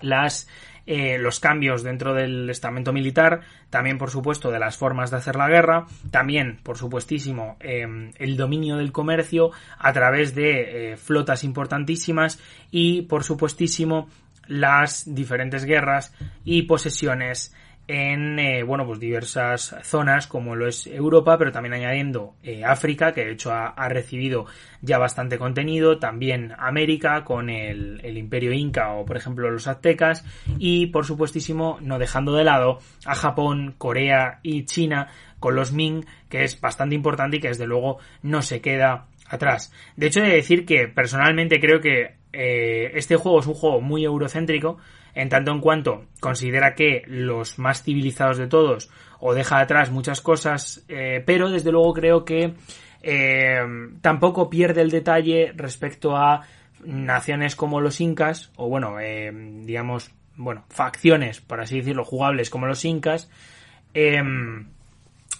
las 0.00 0.48
eh, 0.86 1.18
los 1.18 1.40
cambios 1.40 1.82
dentro 1.82 2.12
del 2.12 2.50
estamento 2.50 2.92
militar, 2.92 3.40
también 3.70 3.96
por 3.96 4.10
supuesto 4.10 4.50
de 4.50 4.58
las 4.58 4.76
formas 4.76 5.10
de 5.10 5.16
hacer 5.16 5.36
la 5.36 5.48
guerra, 5.48 5.86
también 6.10 6.58
por 6.62 6.76
supuestísimo 6.76 7.56
eh, 7.60 7.86
el 8.16 8.36
dominio 8.36 8.76
del 8.76 8.92
comercio 8.92 9.50
a 9.78 9.92
través 9.92 10.34
de 10.34 10.92
eh, 10.92 10.96
flotas 10.96 11.42
importantísimas 11.42 12.38
y 12.70 13.02
por 13.02 13.24
supuestísimo 13.24 14.08
las 14.46 15.14
diferentes 15.14 15.64
guerras 15.64 16.14
y 16.44 16.62
posesiones 16.62 17.54
en 17.86 18.38
eh, 18.38 18.62
bueno 18.62 18.86
pues 18.86 18.98
diversas 18.98 19.76
zonas 19.82 20.26
como 20.26 20.56
lo 20.56 20.66
es 20.66 20.86
Europa 20.86 21.36
pero 21.36 21.52
también 21.52 21.74
añadiendo 21.74 22.34
eh, 22.42 22.64
África 22.64 23.12
que 23.12 23.24
de 23.24 23.32
hecho 23.32 23.52
ha, 23.52 23.88
recibido 23.88 24.46
ya 24.80 24.98
bastante 24.98 25.38
contenido 25.38 25.98
también 25.98 26.54
América 26.58 27.24
con 27.24 27.50
el, 27.50 28.00
el, 28.02 28.16
Imperio 28.16 28.52
Inca 28.52 28.92
o 28.92 29.04
por 29.04 29.16
ejemplo 29.16 29.50
los 29.50 29.66
aztecas 29.66 30.24
y 30.58 30.86
por 30.86 31.04
supuestísimo 31.04 31.78
no 31.82 31.98
dejando 31.98 32.34
de 32.34 32.44
lado 32.44 32.78
a 33.04 33.14
Japón 33.14 33.74
Corea 33.76 34.40
y 34.42 34.64
China 34.64 35.08
con 35.38 35.54
los 35.54 35.72
Ming 35.72 36.06
que 36.30 36.44
es 36.44 36.58
bastante 36.60 36.94
importante 36.94 37.36
y 37.36 37.40
que 37.40 37.48
desde 37.48 37.66
luego 37.66 37.98
no 38.22 38.40
se 38.40 38.60
queda 38.62 39.08
atrás. 39.28 39.72
De 39.96 40.06
hecho 40.06 40.20
he 40.20 40.28
de 40.28 40.36
decir 40.36 40.64
que 40.64 40.88
personalmente 40.88 41.60
creo 41.60 41.80
que 41.80 42.16
eh, 42.32 42.92
este 42.94 43.16
juego 43.16 43.40
es 43.40 43.46
un 43.46 43.54
juego 43.54 43.80
muy 43.80 44.04
eurocéntrico 44.04 44.78
en 45.14 45.28
tanto 45.28 45.52
en 45.52 45.60
cuanto 45.60 46.06
considera 46.20 46.74
que 46.74 47.02
los 47.06 47.58
más 47.58 47.82
civilizados 47.82 48.38
de 48.38 48.46
todos 48.46 48.90
o 49.20 49.34
deja 49.34 49.60
atrás 49.60 49.90
muchas 49.90 50.20
cosas, 50.20 50.84
eh, 50.88 51.22
pero 51.24 51.50
desde 51.50 51.72
luego 51.72 51.94
creo 51.94 52.24
que 52.24 52.54
eh, 53.02 53.58
tampoco 54.00 54.50
pierde 54.50 54.82
el 54.82 54.90
detalle 54.90 55.52
respecto 55.54 56.16
a 56.16 56.42
naciones 56.84 57.56
como 57.56 57.80
los 57.80 58.00
incas, 58.00 58.50
o 58.56 58.68
bueno, 58.68 59.00
eh, 59.00 59.32
digamos, 59.62 60.10
bueno, 60.36 60.64
facciones, 60.68 61.40
por 61.40 61.60
así 61.60 61.78
decirlo, 61.78 62.04
jugables 62.04 62.50
como 62.50 62.66
los 62.66 62.84
incas, 62.84 63.30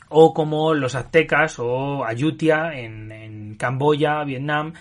o 0.09 0.33
como 0.33 0.75
los 0.75 0.95
aztecas 0.95 1.59
o 1.59 2.05
Ayutthaya 2.05 2.79
en, 2.79 3.11
en 3.11 3.55
Camboya, 3.57 4.23
Vietnam, 4.25 4.75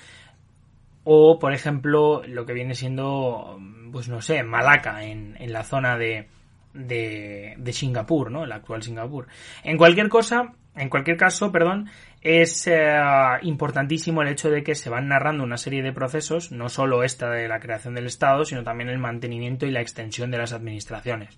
o 1.03 1.39
por 1.39 1.53
ejemplo 1.53 2.21
lo 2.25 2.45
que 2.45 2.53
viene 2.53 2.75
siendo 2.75 3.60
pues 3.93 4.10
no 4.10 4.21
sé, 4.21 4.43
Malaca, 4.43 5.06
en, 5.06 5.38
en 5.39 5.53
la 5.53 5.63
zona 5.63 5.97
de, 5.97 6.27
de, 6.73 7.53
de, 7.58 7.73
Singapur, 7.73 8.32
¿no? 8.32 8.43
El 8.43 8.51
actual 8.51 8.82
Singapur. 8.82 9.27
En 9.63 9.77
cualquier 9.77 10.10
cosa, 10.10 10.53
en 10.75 10.89
cualquier 10.89 11.15
caso, 11.15 11.51
perdón, 11.51 11.89
es 12.21 12.67
eh, 12.67 12.99
importantísimo 13.43 14.23
el 14.23 14.29
hecho 14.29 14.49
de 14.49 14.63
que 14.63 14.75
se 14.75 14.89
van 14.89 15.08
narrando 15.08 15.43
una 15.43 15.58
serie 15.58 15.84
de 15.84 15.93
procesos, 15.93 16.51
no 16.51 16.69
solo 16.69 17.03
esta 17.03 17.29
de 17.29 17.47
la 17.47 17.60
creación 17.60 17.93
del 17.93 18.08
Estado, 18.08 18.43
sino 18.43 18.63
también 18.63 18.89
el 18.89 18.97
mantenimiento 18.97 19.67
y 19.67 19.71
la 19.71 19.82
extensión 19.82 20.32
de 20.32 20.39
las 20.39 20.51
administraciones. 20.51 21.38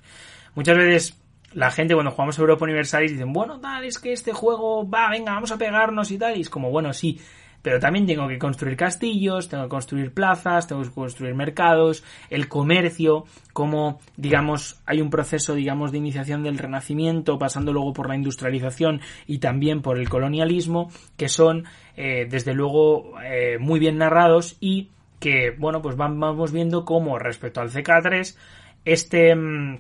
Muchas 0.56 0.78
veces 0.78 1.22
la 1.54 1.72
gente 1.72 1.94
cuando 1.94 2.12
jugamos 2.12 2.40
Europa 2.40 2.64
Universalis 2.64 3.12
dicen, 3.12 3.34
bueno, 3.34 3.60
tal, 3.60 3.84
es 3.84 4.00
que 4.00 4.14
este 4.14 4.32
juego 4.32 4.90
va, 4.90 5.10
venga, 5.10 5.34
vamos 5.34 5.52
a 5.52 5.58
pegarnos 5.58 6.10
y 6.12 6.18
tal, 6.18 6.38
y 6.38 6.42
es 6.42 6.50
como, 6.50 6.72
bueno, 6.72 6.94
sí, 6.94 7.20
pero 7.66 7.80
también 7.80 8.06
tengo 8.06 8.28
que 8.28 8.38
construir 8.38 8.78
castillos, 8.78 9.50
tengo 9.50 9.64
que 9.64 9.70
construir 9.70 10.14
plazas, 10.14 10.68
tengo 10.68 10.84
que 10.84 10.92
construir 10.92 11.34
mercados, 11.34 12.04
el 12.30 12.48
comercio, 12.48 13.26
como, 13.54 14.00
digamos, 14.18 14.80
hay 14.86 15.02
un 15.02 15.10
proceso, 15.10 15.56
digamos, 15.56 15.92
de 15.92 15.98
iniciación 15.98 16.44
del 16.44 16.60
renacimiento, 16.60 17.40
pasando 17.40 17.74
luego 17.74 17.92
por 17.92 18.08
la 18.08 18.16
industrialización 18.16 19.02
y 19.26 19.40
también 19.40 19.82
por 19.82 19.98
el 19.98 20.08
colonialismo, 20.10 20.92
que 21.18 21.28
son, 21.28 21.66
eh, 21.98 22.28
desde 22.30 22.54
luego, 22.54 23.20
eh, 23.24 23.58
muy 23.60 23.80
bien 23.80 23.98
narrados 23.98 24.58
y 24.60 24.92
que, 25.20 25.50
bueno, 25.58 25.82
pues 25.82 25.96
vamos 25.96 26.52
viendo 26.52 26.86
cómo 26.86 27.18
respecto 27.18 27.62
al 27.62 27.72
CK3, 27.72 28.38
este, 28.86 29.36
mm, 29.36 29.80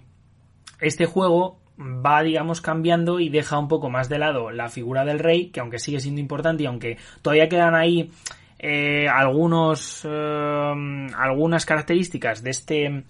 este 0.80 1.06
juego 1.06 1.60
va, 1.80 2.24
digamos, 2.24 2.62
cambiando 2.62 3.20
y 3.20 3.30
deja 3.30 3.60
un 3.60 3.68
poco 3.68 3.90
más 3.90 4.10
de 4.10 4.20
lado 4.20 4.52
la 4.52 4.70
figura 4.70 5.06
del 5.06 5.20
rey, 5.20 5.50
que 5.50 5.60
aunque 5.60 5.80
sigue 5.80 6.00
siendo 6.00 6.22
importante 6.22 6.64
y 6.64 6.66
aunque 6.66 6.98
todavía 7.22 7.50
quedan 7.50 7.76
ahí 7.76 8.12
eh, 8.60 9.08
algunos 9.08 10.06
eh, 10.06 11.08
algunas 11.18 11.66
características 11.66 12.44
de 12.44 12.50
este 12.50 13.04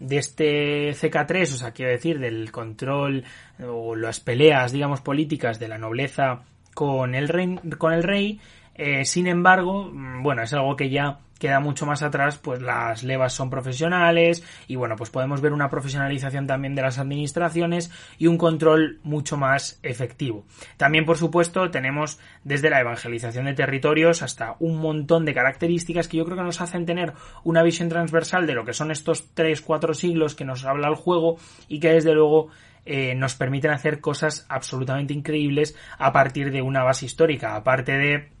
de 0.00 0.16
este 0.16 0.90
CK3, 0.90 1.42
o 1.42 1.56
sea, 1.56 1.72
quiero 1.72 1.90
decir, 1.90 2.18
del 2.20 2.52
control 2.52 3.24
o 3.66 3.96
las 3.96 4.20
peleas, 4.20 4.72
digamos, 4.72 5.00
políticas 5.00 5.58
de 5.58 5.68
la 5.68 5.78
nobleza 5.78 6.42
con 6.74 7.16
el 7.16 7.28
rey, 7.28 7.58
con 7.78 7.92
el 7.92 8.04
rey 8.04 8.40
eh, 8.78 9.04
sin 9.04 9.26
embargo, 9.26 9.90
mm, 9.92 10.22
bueno, 10.22 10.42
es 10.42 10.52
algo 10.52 10.76
que 10.76 10.88
ya 10.88 11.18
queda 11.38 11.60
mucho 11.60 11.86
más 11.86 12.02
atrás, 12.02 12.38
pues 12.38 12.60
las 12.60 13.02
levas 13.02 13.32
son 13.32 13.50
profesionales 13.50 14.44
y 14.66 14.76
bueno, 14.76 14.96
pues 14.96 15.10
podemos 15.10 15.40
ver 15.40 15.52
una 15.52 15.68
profesionalización 15.68 16.46
también 16.46 16.74
de 16.74 16.82
las 16.82 16.98
administraciones 16.98 17.90
y 18.18 18.26
un 18.26 18.38
control 18.38 18.98
mucho 19.02 19.36
más 19.36 19.78
efectivo. 19.82 20.44
También, 20.76 21.04
por 21.04 21.16
supuesto, 21.16 21.70
tenemos 21.70 22.18
desde 22.44 22.70
la 22.70 22.80
evangelización 22.80 23.46
de 23.46 23.54
territorios 23.54 24.22
hasta 24.22 24.56
un 24.58 24.78
montón 24.78 25.24
de 25.24 25.34
características 25.34 26.08
que 26.08 26.16
yo 26.16 26.24
creo 26.24 26.36
que 26.36 26.42
nos 26.44 26.60
hacen 26.60 26.86
tener 26.86 27.12
una 27.44 27.62
visión 27.62 27.88
transversal 27.88 28.46
de 28.46 28.54
lo 28.54 28.64
que 28.64 28.72
son 28.72 28.90
estos 28.90 29.34
3-4 29.34 29.94
siglos 29.94 30.34
que 30.34 30.44
nos 30.44 30.64
habla 30.64 30.88
el 30.88 30.94
juego 30.94 31.36
y 31.68 31.80
que 31.80 31.92
desde 31.92 32.14
luego 32.14 32.48
eh, 32.84 33.14
nos 33.14 33.34
permiten 33.34 33.70
hacer 33.70 34.00
cosas 34.00 34.46
absolutamente 34.48 35.12
increíbles 35.12 35.76
a 35.98 36.12
partir 36.12 36.50
de 36.50 36.62
una 36.62 36.82
base 36.82 37.06
histórica, 37.06 37.54
aparte 37.54 37.92
de 37.92 38.37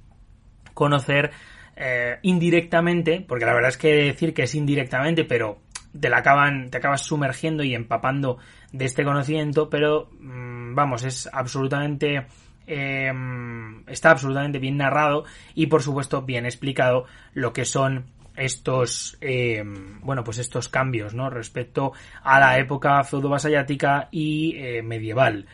conocer 0.78 1.32
eh, 1.74 2.20
indirectamente, 2.22 3.24
porque 3.26 3.44
la 3.44 3.52
verdad 3.52 3.70
es 3.70 3.76
que 3.76 3.92
decir 3.92 4.32
que 4.32 4.44
es 4.44 4.54
indirectamente, 4.54 5.24
pero 5.24 5.58
te 5.98 6.08
la 6.08 6.18
acaban, 6.18 6.70
te 6.70 6.78
acabas 6.78 7.02
sumergiendo 7.02 7.64
y 7.64 7.74
empapando 7.74 8.38
de 8.70 8.84
este 8.84 9.02
conocimiento, 9.02 9.68
pero 9.68 10.08
mm, 10.20 10.76
vamos, 10.76 11.02
es 11.02 11.28
absolutamente 11.32 12.26
eh, 12.68 13.12
está 13.88 14.12
absolutamente 14.12 14.60
bien 14.60 14.76
narrado 14.76 15.24
y 15.56 15.66
por 15.66 15.82
supuesto 15.82 16.22
bien 16.22 16.44
explicado 16.46 17.06
lo 17.34 17.52
que 17.52 17.64
son 17.64 18.04
estos 18.36 19.18
eh, 19.20 19.64
bueno 20.00 20.22
pues 20.22 20.38
estos 20.38 20.68
cambios 20.68 21.12
no 21.12 21.28
respecto 21.28 21.92
a 22.22 22.38
la 22.38 22.58
época 22.58 23.02
feudo-vasallática 23.02 24.08
y 24.12 24.54
medieval 24.84 25.46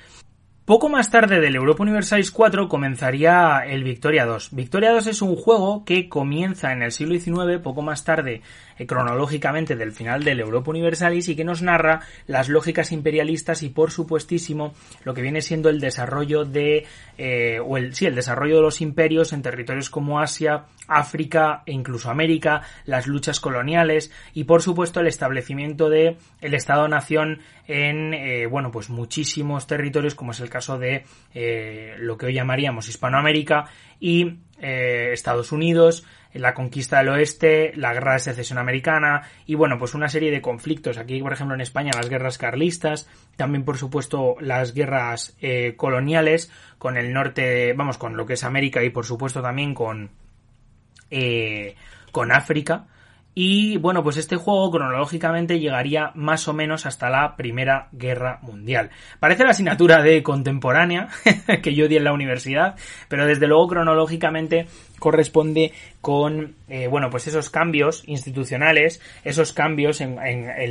poco 0.64 0.88
más 0.88 1.11
tarde 1.11 1.40
del 1.40 1.57
Europa 1.57 1.83
Universalis 1.83 2.31
4 2.31 2.68
comenzaría 2.68 3.59
el 3.66 3.85
Victoria 3.85 4.24
2. 4.24 4.48
Victoria 4.53 4.92
2 4.92 5.09
es 5.09 5.22
un 5.22 5.37
juego 5.37 5.85
que 5.85 6.09
comienza 6.09 6.72
en 6.72 6.83
el 6.83 6.90
siglo 6.90 7.18
XIX, 7.18 7.61
poco 7.62 7.83
más 7.83 8.05
tarde 8.05 8.40
eh, 8.77 8.87
cronológicamente 8.87 9.77
del 9.77 9.92
final 9.92 10.24
del 10.24 10.40
Europa 10.40 10.70
Universalis 10.70 11.29
y 11.29 11.37
que 11.37 11.44
nos 11.44 11.62
narra 11.62 12.00
las 12.27 12.48
lógicas 12.48 12.90
imperialistas 12.90 13.62
y 13.62 13.68
por 13.68 13.92
supuestísimo 13.92 14.74
lo 15.05 15.14
que 15.14 15.22
viene 15.22 15.42
siendo 15.42 15.68
el 15.68 15.79
desarrollo 15.79 16.44
de 16.44 16.85
eh, 17.16 17.61
o 17.64 17.77
el 17.77 17.94
sí 17.94 18.07
el 18.07 18.16
desarrollo 18.16 18.57
de 18.57 18.62
los 18.62 18.81
imperios 18.81 19.33
en 19.33 19.42
territorios 19.42 19.90
como 19.90 20.18
Asia, 20.18 20.64
África 20.88 21.62
e 21.66 21.72
incluso 21.72 22.11
América, 22.11 22.62
las 22.85 23.07
luchas 23.07 23.38
coloniales 23.38 24.11
y 24.33 24.42
por 24.42 24.61
supuesto 24.61 24.98
el 24.98 25.07
establecimiento 25.07 25.88
de 25.88 26.16
el 26.40 26.55
Estado-nación 26.55 27.42
en 27.68 28.12
eh, 28.12 28.46
bueno 28.46 28.72
pues 28.72 28.90
muchísimos 28.90 29.68
territorios 29.68 30.16
como 30.16 30.33
es 30.33 30.40
el 30.40 30.50
caso 30.55 30.79
de 30.79 31.05
eh, 31.35 31.97
lo 31.99 32.17
que 32.17 32.27
hoy 32.27 32.35
llamaríamos 32.35 32.88
Hispanoamérica 32.88 33.67
y 34.01 34.38
eh, 34.61 35.11
Estados 35.12 35.53
Unidos, 35.53 36.07
la 36.33 36.55
conquista 36.55 36.99
del 36.99 37.11
oeste, 37.11 37.73
la 37.77 37.93
guerra 37.93 38.14
de 38.14 38.21
secesión 38.21 38.59
americana 38.59 39.23
y 39.47 39.57
bueno, 39.57 39.79
pues 39.79 39.95
una 39.95 40.09
serie 40.09 40.31
de 40.31 40.40
conflictos. 40.40 40.97
Aquí, 40.97 41.21
por 41.21 41.33
ejemplo, 41.33 41.55
en 41.55 41.61
España 41.61 41.90
las 41.95 42.09
guerras 42.09 42.38
carlistas, 42.38 43.09
también 43.37 43.64
por 43.64 43.79
supuesto 43.79 44.37
las 44.40 44.75
guerras 44.75 45.37
coloniales 45.77 46.51
con 46.79 46.97
el 46.97 47.12
norte, 47.12 47.73
vamos, 47.73 47.99
con 47.99 48.17
lo 48.17 48.27
que 48.27 48.35
es 48.35 48.45
América 48.45 48.83
y 48.83 48.90
por 48.90 49.05
supuesto 49.05 49.43
también 49.43 49.75
con 49.75 50.11
eh, 51.11 51.77
con 52.11 52.33
África. 52.33 52.87
Y 53.35 53.79
bueno, 53.79 54.05
pues 54.05 54.16
este 54.16 54.37
juego 54.37 54.70
cronológicamente 54.70 55.59
llegaría 55.59 56.12
más 56.14 56.47
o 56.47 56.53
menos 56.53 56.87
hasta 56.87 57.11
la 57.11 57.37
Primera 57.37 57.88
Guerra 57.90 58.38
Mundial. 58.42 58.90
Parece 59.18 59.42
la 59.42 59.51
asignatura 59.51 60.03
de 60.03 60.23
contemporánea 60.23 61.09
que 61.62 61.75
yo 61.75 61.88
di 61.88 61.97
en 61.97 62.05
la 62.05 62.12
universidad, 62.12 62.77
pero 63.09 63.27
desde 63.27 63.49
luego 63.49 63.68
cronológicamente 63.68 64.66
corresponde 65.01 65.73
con, 66.01 66.55
eh, 66.68 66.87
bueno, 66.87 67.11
pues 67.11 67.27
esos 67.27 67.51
cambios 67.51 68.05
institucionales, 68.07 69.01
esos 69.25 69.53
cambios 69.53 70.01
en, 70.01 70.16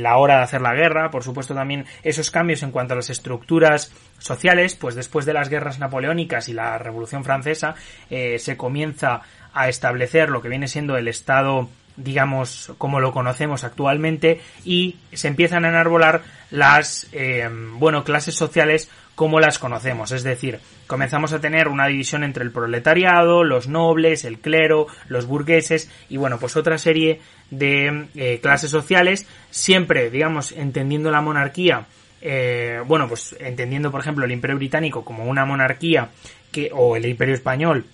la 0.02 0.16
hora 0.16 0.38
de 0.38 0.42
hacer 0.44 0.62
la 0.62 0.74
guerra, 0.74 1.10
por 1.10 1.22
supuesto 1.22 1.54
también 1.54 1.84
esos 2.02 2.30
cambios 2.30 2.62
en 2.62 2.70
cuanto 2.70 2.94
a 2.94 2.96
las 2.96 3.10
estructuras 3.10 3.92
sociales, 4.18 4.74
pues 4.74 4.94
después 4.94 5.26
de 5.26 5.34
las 5.34 5.50
guerras 5.50 5.78
napoleónicas 5.78 6.48
y 6.48 6.54
la 6.54 6.78
Revolución 6.78 7.24
Francesa 7.24 7.74
eh, 8.10 8.38
se 8.38 8.56
comienza 8.56 9.20
a 9.52 9.68
establecer 9.68 10.30
lo 10.30 10.40
que 10.40 10.48
viene 10.48 10.66
siendo 10.66 10.96
el 10.96 11.08
Estado 11.08 11.68
digamos, 11.96 12.72
como 12.78 13.00
lo 13.00 13.12
conocemos 13.12 13.64
actualmente, 13.64 14.40
y 14.64 14.96
se 15.12 15.28
empiezan 15.28 15.64
a 15.64 15.68
enarbolar 15.68 16.22
las, 16.50 17.08
eh, 17.12 17.48
bueno, 17.50 18.04
clases 18.04 18.34
sociales 18.34 18.90
como 19.14 19.40
las 19.40 19.58
conocemos. 19.58 20.10
Es 20.12 20.24
decir, 20.24 20.58
comenzamos 20.86 21.32
a 21.32 21.40
tener 21.40 21.68
una 21.68 21.86
división 21.86 22.24
entre 22.24 22.44
el 22.44 22.50
proletariado, 22.50 23.44
los 23.44 23.68
nobles, 23.68 24.24
el 24.24 24.38
clero, 24.38 24.86
los 25.08 25.26
burgueses 25.26 25.90
y, 26.08 26.16
bueno, 26.16 26.38
pues 26.38 26.56
otra 26.56 26.78
serie 26.78 27.20
de 27.50 28.06
eh, 28.14 28.40
clases 28.42 28.70
sociales, 28.70 29.26
siempre, 29.50 30.10
digamos, 30.10 30.52
entendiendo 30.52 31.10
la 31.10 31.20
monarquía, 31.20 31.86
eh, 32.26 32.80
bueno, 32.86 33.06
pues 33.06 33.36
entendiendo, 33.38 33.90
por 33.90 34.00
ejemplo, 34.00 34.24
el 34.24 34.32
Imperio 34.32 34.56
Británico 34.56 35.04
como 35.04 35.24
una 35.24 35.44
monarquía 35.44 36.08
que, 36.50 36.70
o 36.72 36.96
el 36.96 37.04
Imperio 37.04 37.34
Español 37.34 37.84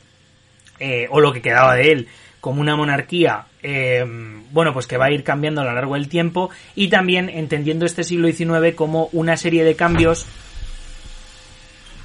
eh, 0.78 1.08
o 1.10 1.20
lo 1.20 1.32
que 1.32 1.42
quedaba 1.42 1.74
de 1.74 1.90
él, 1.90 2.08
como 2.40 2.60
una 2.60 2.76
monarquía 2.76 3.46
eh, 3.62 4.04
bueno, 4.52 4.72
pues 4.72 4.86
que 4.86 4.96
va 4.96 5.06
a 5.06 5.10
ir 5.10 5.22
cambiando 5.24 5.60
a 5.60 5.64
lo 5.64 5.72
largo 5.72 5.94
del 5.94 6.08
tiempo 6.08 6.50
y 6.74 6.88
también 6.88 7.28
entendiendo 7.28 7.86
este 7.86 8.04
siglo 8.04 8.28
XIX 8.28 8.74
como 8.74 9.08
una 9.12 9.36
serie 9.36 9.64
de 9.64 9.76
cambios 9.76 10.26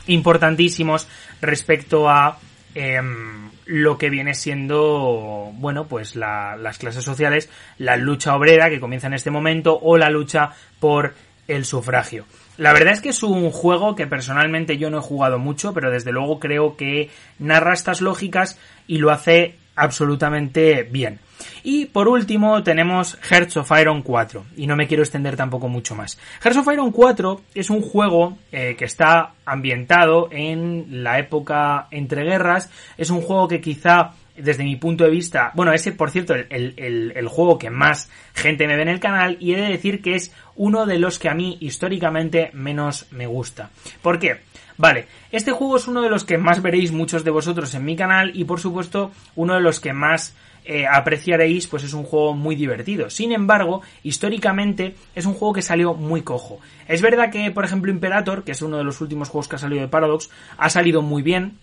importantísimos 0.07 1.07
respecto 1.41 2.09
a 2.09 2.37
em, 2.75 3.49
lo 3.65 3.97
que 3.97 4.09
viene 4.09 4.33
siendo, 4.33 5.51
bueno, 5.55 5.87
pues 5.87 6.15
las 6.15 6.77
clases 6.77 7.03
sociales, 7.03 7.49
la 7.77 7.97
lucha 7.97 8.35
obrera 8.35 8.69
que 8.69 8.79
comienza 8.79 9.07
en 9.07 9.13
este 9.13 9.31
momento 9.31 9.79
o 9.81 9.97
la 9.97 10.09
lucha 10.09 10.51
por 10.79 11.15
el 11.47 11.65
sufragio. 11.65 12.25
La 12.57 12.73
verdad 12.73 12.93
es 12.93 13.01
que 13.01 13.09
es 13.09 13.21
un 13.23 13.51
juego 13.51 13.95
que 13.95 14.07
personalmente 14.07 14.77
yo 14.77 14.89
no 14.89 14.99
he 14.99 15.01
jugado 15.01 15.39
mucho, 15.39 15.73
pero 15.73 15.91
desde 15.91 16.11
luego 16.11 16.39
creo 16.39 16.77
que 16.77 17.09
narra 17.39 17.73
estas 17.73 18.01
lógicas 18.01 18.59
y 18.87 18.99
lo 18.99 19.11
hace 19.11 19.55
absolutamente 19.75 20.83
bien. 20.83 21.19
Y 21.63 21.85
por 21.88 22.07
último 22.07 22.63
tenemos 22.63 23.17
Hearts 23.21 23.57
of 23.57 23.71
Iron 23.79 24.01
4, 24.01 24.45
y 24.57 24.67
no 24.67 24.75
me 24.75 24.88
quiero 24.88 25.03
extender 25.03 25.35
tampoco 25.35 25.67
mucho 25.67 25.95
más. 25.95 26.17
Hearts 26.41 26.59
of 26.59 26.67
Iron 26.71 26.91
4 26.91 27.41
es 27.53 27.69
un 27.69 27.81
juego 27.81 28.38
eh, 28.51 28.75
que 28.77 28.85
está 28.85 29.33
ambientado 29.45 30.29
en 30.31 31.03
la 31.03 31.19
época 31.19 31.88
entre 31.91 32.23
guerras, 32.23 32.69
es 32.97 33.09
un 33.09 33.21
juego 33.21 33.47
que 33.47 33.61
quizá 33.61 34.11
desde 34.38 34.63
mi 34.63 34.75
punto 34.75 35.05
de 35.05 35.09
vista, 35.09 35.51
bueno, 35.53 35.71
ese 35.73 35.93
por 35.93 36.11
cierto 36.11 36.33
el, 36.33 36.47
el, 36.49 37.13
el, 37.15 37.27
juego 37.27 37.57
que 37.57 37.69
más 37.69 38.09
gente 38.33 38.67
me 38.67 38.75
ve 38.75 38.81
en 38.81 38.89
el 38.89 38.99
canal 38.99 39.38
y 39.39 39.53
he 39.53 39.61
de 39.61 39.69
decir 39.69 40.01
que 40.01 40.15
es 40.15 40.33
uno 40.55 40.85
de 40.85 40.99
los 40.99 41.19
que 41.19 41.29
a 41.29 41.33
mí 41.33 41.57
históricamente 41.61 42.49
menos 42.53 43.07
me 43.11 43.27
gusta. 43.27 43.69
¿Por 44.01 44.19
qué? 44.19 44.41
Vale, 44.77 45.07
este 45.31 45.51
juego 45.51 45.77
es 45.77 45.88
uno 45.88 46.01
de 46.01 46.09
los 46.09 46.25
que 46.25 46.38
más 46.38 46.61
veréis 46.61 46.91
muchos 46.91 47.23
de 47.23 47.31
vosotros 47.31 47.73
en 47.75 47.85
mi 47.85 47.95
canal 47.95 48.31
y 48.33 48.43
por 48.43 48.59
supuesto 48.59 49.11
uno 49.35 49.53
de 49.53 49.61
los 49.61 49.79
que 49.79 49.93
más 49.93 50.35
eh, 50.65 50.85
apreciaréis, 50.85 51.67
pues 51.67 51.83
es 51.83 51.93
un 51.93 52.03
juego 52.03 52.33
muy 52.33 52.55
divertido. 52.55 53.09
Sin 53.09 53.31
embargo, 53.31 53.81
históricamente 54.03 54.95
es 55.15 55.25
un 55.25 55.33
juego 55.33 55.53
que 55.53 55.61
salió 55.61 55.93
muy 55.93 56.23
cojo. 56.23 56.59
Es 56.88 57.01
verdad 57.01 57.31
que, 57.31 57.51
por 57.51 57.63
ejemplo, 57.63 57.91
Imperator, 57.91 58.43
que 58.43 58.51
es 58.51 58.61
uno 58.61 58.77
de 58.77 58.83
los 58.83 58.99
últimos 58.99 59.29
juegos 59.29 59.47
que 59.47 59.55
ha 59.55 59.59
salido 59.59 59.81
de 59.81 59.88
Paradox, 59.88 60.29
ha 60.57 60.69
salido 60.69 61.01
muy 61.01 61.21
bien, 61.21 61.57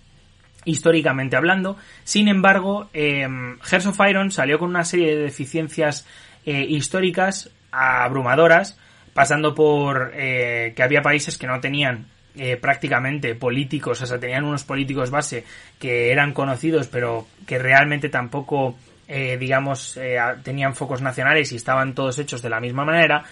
históricamente 0.65 1.37
hablando. 1.37 1.77
Sin 2.05 2.29
embargo, 2.29 2.89
eh, 2.93 3.27
of 3.27 4.01
Iron 4.09 4.31
salió 4.31 4.59
con 4.59 4.71
una 4.71 4.85
serie 4.85 5.17
de 5.17 5.23
deficiencias 5.23 6.07
eh, 6.47 6.65
históricas 6.69 7.51
abrumadoras, 7.71 8.79
pasando 9.15 9.55
por 9.55 10.13
eh, 10.15 10.73
que 10.77 10.83
había 10.83 11.03
países 11.03 11.39
que 11.39 11.47
no 11.47 11.61
tenían 11.61 12.07
eh, 12.37 12.57
prácticamente 12.57 13.35
políticos, 13.35 14.01
o 14.03 14.07
sea, 14.07 14.19
tenían 14.19 14.45
unos 14.45 14.65
políticos 14.65 15.11
base 15.11 15.45
que 15.79 16.11
eran 16.11 16.33
conocidos, 16.33 16.87
pero 16.87 17.27
que 17.47 17.59
realmente 17.59 18.09
tampoco, 18.09 18.77
eh, 19.09 19.37
digamos, 19.39 19.97
eh, 19.97 20.17
tenían 20.43 20.75
focos 20.75 21.03
nacionales 21.03 21.53
y 21.53 21.57
estaban 21.57 21.95
todos 21.95 22.19
hechos 22.19 22.43
de 22.43 22.51
la 22.51 22.61
misma 22.61 22.85
manera. 22.85 23.25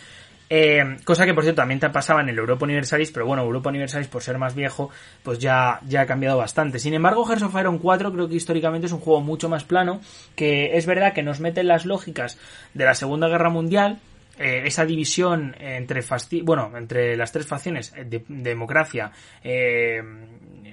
Eh, 0.53 0.97
cosa 1.05 1.25
que 1.25 1.33
por 1.33 1.45
cierto 1.45 1.63
también 1.63 1.79
te 1.79 1.89
pasaba 1.91 2.23
en 2.23 2.29
el 2.29 2.37
Europa 2.37 2.65
Universalis, 2.65 3.13
pero 3.13 3.25
bueno, 3.25 3.45
Europa 3.45 3.71
Universalis 3.71 4.09
por 4.09 4.21
ser 4.21 4.37
más 4.37 4.57
viejo, 4.57 4.91
pues 5.23 5.39
ya, 5.39 5.79
ya 5.87 6.01
ha 6.01 6.07
cambiado 6.07 6.39
bastante. 6.39 6.81
Sin 6.81 6.93
embargo, 6.93 7.25
Hearts 7.25 7.45
of 7.45 7.55
Iron 7.55 7.79
4 7.79 8.13
creo 8.13 8.29
que 8.29 8.35
históricamente 8.35 8.89
es 8.89 8.93
un 8.93 8.99
juego 8.99 9.21
mucho 9.21 9.49
más 9.49 9.63
plano, 9.63 10.01
que 10.35 10.77
es 10.77 10.87
verdad 10.87 11.13
que 11.15 11.23
nos 11.23 11.39
mete 11.39 11.61
en 11.61 11.69
las 11.69 11.87
lógicas 11.87 12.37
de 12.75 12.85
la 12.85 12.95
Segunda 12.95 13.29
Guerra 13.29 13.49
Mundial, 13.49 14.01
eh, 14.43 14.63
esa 14.65 14.87
división 14.87 15.55
entre 15.61 16.03
bueno 16.43 16.73
entre 16.75 17.15
las 17.15 17.31
tres 17.31 17.47
facciones 17.47 17.93
de, 17.93 18.25
democracia 18.27 19.13
eh, 19.45 20.03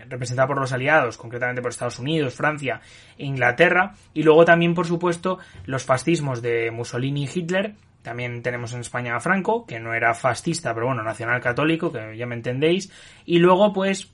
representada 0.07 0.47
por 0.47 0.59
los 0.59 0.71
aliados 0.71 1.17
concretamente 1.17 1.61
por 1.61 1.71
Estados 1.71 1.99
Unidos 1.99 2.33
Francia 2.33 2.79
e 3.17 3.25
Inglaterra 3.25 3.93
y 4.13 4.23
luego 4.23 4.45
también 4.45 4.73
por 4.73 4.87
supuesto 4.87 5.39
los 5.65 5.83
fascismos 5.83 6.41
de 6.41 6.71
Mussolini 6.71 7.25
y 7.25 7.29
Hitler 7.33 7.75
también 8.03 8.41
tenemos 8.41 8.73
en 8.73 8.79
España 8.79 9.17
a 9.17 9.19
Franco 9.19 9.65
que 9.65 9.81
no 9.81 9.93
era 9.93 10.13
fascista 10.13 10.73
pero 10.73 10.85
bueno 10.85 11.03
nacional 11.03 11.41
católico 11.41 11.91
que 11.91 12.15
ya 12.15 12.25
me 12.25 12.35
entendéis 12.35 12.89
y 13.25 13.39
luego 13.39 13.73
pues 13.73 14.09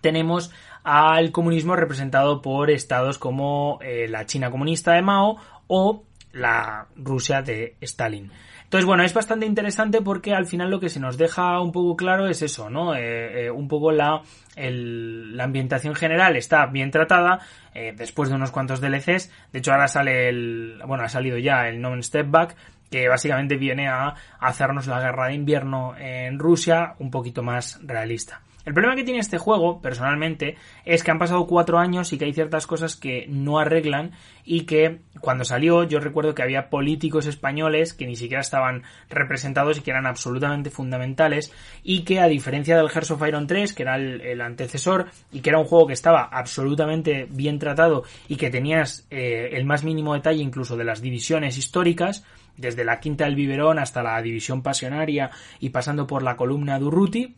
tenemos 0.00 0.52
al 0.84 1.32
comunismo 1.32 1.76
representado 1.76 2.40
por 2.40 2.70
estados 2.70 3.18
como 3.18 3.78
eh, 3.82 4.06
la 4.08 4.26
China 4.26 4.50
comunista 4.50 4.92
de 4.92 5.02
Mao 5.02 5.38
o 5.66 6.04
la 6.32 6.86
Rusia 6.96 7.42
de 7.42 7.76
Stalin. 7.80 8.30
Entonces, 8.70 8.86
bueno, 8.86 9.02
es 9.02 9.12
bastante 9.12 9.46
interesante 9.46 10.00
porque 10.00 10.32
al 10.32 10.46
final 10.46 10.70
lo 10.70 10.78
que 10.78 10.88
se 10.88 11.00
nos 11.00 11.18
deja 11.18 11.58
un 11.60 11.72
poco 11.72 11.96
claro 11.96 12.28
es 12.28 12.40
eso, 12.40 12.70
¿no? 12.70 12.94
Eh, 12.94 13.46
eh, 13.46 13.50
un 13.50 13.66
poco 13.66 13.90
la, 13.90 14.22
el, 14.54 15.36
la 15.36 15.42
ambientación 15.42 15.96
general 15.96 16.36
está 16.36 16.66
bien 16.66 16.92
tratada, 16.92 17.40
eh, 17.74 17.92
después 17.96 18.28
de 18.28 18.36
unos 18.36 18.52
cuantos 18.52 18.80
DLCs. 18.80 19.28
De 19.52 19.58
hecho, 19.58 19.72
ahora 19.72 19.88
sale 19.88 20.28
el, 20.28 20.80
bueno, 20.86 21.02
ha 21.02 21.08
salido 21.08 21.36
ya 21.36 21.66
el 21.66 21.80
No 21.80 22.00
Step 22.00 22.30
Back, 22.30 22.54
que 22.88 23.08
básicamente 23.08 23.56
viene 23.56 23.88
a 23.88 24.14
hacernos 24.38 24.86
la 24.86 25.00
guerra 25.00 25.26
de 25.26 25.34
invierno 25.34 25.96
en 25.98 26.38
Rusia 26.38 26.94
un 27.00 27.10
poquito 27.10 27.42
más 27.42 27.80
realista. 27.82 28.40
El 28.66 28.74
problema 28.74 28.94
que 28.94 29.04
tiene 29.04 29.20
este 29.20 29.38
juego, 29.38 29.80
personalmente, 29.80 30.56
es 30.84 31.02
que 31.02 31.10
han 31.10 31.18
pasado 31.18 31.46
cuatro 31.46 31.78
años 31.78 32.12
y 32.12 32.18
que 32.18 32.26
hay 32.26 32.34
ciertas 32.34 32.66
cosas 32.66 32.94
que 32.94 33.26
no 33.26 33.58
arreglan 33.58 34.12
y 34.44 34.62
que 34.62 35.00
cuando 35.20 35.44
salió 35.44 35.84
yo 35.84 35.98
recuerdo 35.98 36.34
que 36.34 36.42
había 36.42 36.68
políticos 36.68 37.26
españoles 37.26 37.94
que 37.94 38.06
ni 38.06 38.16
siquiera 38.16 38.42
estaban 38.42 38.82
representados 39.08 39.78
y 39.78 39.80
que 39.80 39.90
eran 39.90 40.06
absolutamente 40.06 40.70
fundamentales 40.70 41.52
y 41.82 42.02
que 42.02 42.20
a 42.20 42.26
diferencia 42.26 42.76
del 42.76 42.90
Hearts 42.90 43.10
of 43.10 43.26
Iron 43.26 43.46
3, 43.46 43.72
que 43.72 43.82
era 43.82 43.96
el, 43.96 44.40
antecesor 44.40 45.06
y 45.32 45.40
que 45.40 45.50
era 45.50 45.58
un 45.58 45.64
juego 45.64 45.86
que 45.86 45.92
estaba 45.94 46.24
absolutamente 46.24 47.26
bien 47.30 47.58
tratado 47.58 48.04
y 48.28 48.36
que 48.36 48.50
tenías 48.50 49.06
eh, 49.10 49.50
el 49.52 49.64
más 49.64 49.84
mínimo 49.84 50.14
detalle 50.14 50.42
incluso 50.42 50.76
de 50.76 50.84
las 50.84 51.00
divisiones 51.00 51.56
históricas, 51.56 52.24
desde 52.56 52.84
la 52.84 53.00
quinta 53.00 53.24
del 53.24 53.36
biberón 53.36 53.78
hasta 53.78 54.02
la 54.02 54.20
división 54.20 54.62
pasionaria 54.62 55.30
y 55.60 55.70
pasando 55.70 56.06
por 56.06 56.22
la 56.22 56.36
columna 56.36 56.78
Durruti, 56.78 57.34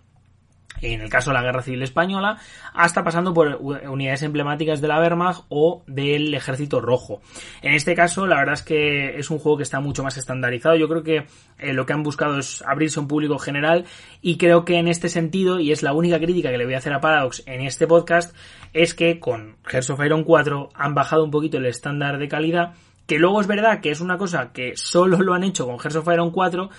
en 0.80 1.00
el 1.00 1.08
caso 1.08 1.30
de 1.30 1.34
la 1.34 1.42
Guerra 1.42 1.62
Civil 1.62 1.82
Española, 1.82 2.38
hasta 2.74 3.04
pasando 3.04 3.32
por 3.32 3.56
unidades 3.56 4.22
emblemáticas 4.22 4.80
de 4.80 4.88
la 4.88 5.00
Wehrmacht 5.00 5.44
o 5.48 5.82
del 5.86 6.34
Ejército 6.34 6.80
Rojo. 6.80 7.20
En 7.62 7.74
este 7.74 7.94
caso, 7.94 8.26
la 8.26 8.36
verdad 8.36 8.54
es 8.54 8.62
que 8.62 9.18
es 9.18 9.30
un 9.30 9.38
juego 9.38 9.58
que 9.58 9.62
está 9.62 9.80
mucho 9.80 10.02
más 10.02 10.16
estandarizado. 10.16 10.76
Yo 10.76 10.88
creo 10.88 11.02
que 11.02 11.26
eh, 11.58 11.72
lo 11.72 11.86
que 11.86 11.92
han 11.92 12.02
buscado 12.02 12.38
es 12.38 12.62
abrirse 12.66 12.98
a 12.98 13.02
un 13.02 13.08
público 13.08 13.38
general 13.38 13.84
y 14.20 14.36
creo 14.38 14.64
que 14.64 14.78
en 14.78 14.88
este 14.88 15.08
sentido, 15.08 15.60
y 15.60 15.72
es 15.72 15.82
la 15.82 15.92
única 15.92 16.18
crítica 16.18 16.50
que 16.50 16.58
le 16.58 16.64
voy 16.64 16.74
a 16.74 16.78
hacer 16.78 16.92
a 16.92 17.00
Paradox 17.00 17.42
en 17.46 17.60
este 17.60 17.86
podcast, 17.86 18.34
es 18.72 18.94
que 18.94 19.20
con 19.20 19.56
Hearts 19.70 19.90
of 19.90 20.04
Iron 20.04 20.24
4 20.24 20.70
han 20.74 20.94
bajado 20.94 21.24
un 21.24 21.30
poquito 21.30 21.58
el 21.58 21.66
estándar 21.66 22.18
de 22.18 22.28
calidad, 22.28 22.74
que 23.06 23.18
luego 23.18 23.40
es 23.40 23.46
verdad 23.46 23.80
que 23.80 23.90
es 23.90 24.00
una 24.00 24.16
cosa 24.16 24.52
que 24.52 24.76
solo 24.76 25.18
lo 25.18 25.34
han 25.34 25.44
hecho 25.44 25.66
con 25.66 25.78
Hearts 25.78 25.96
of 25.96 26.08
Iron 26.12 26.30
4, 26.30 26.70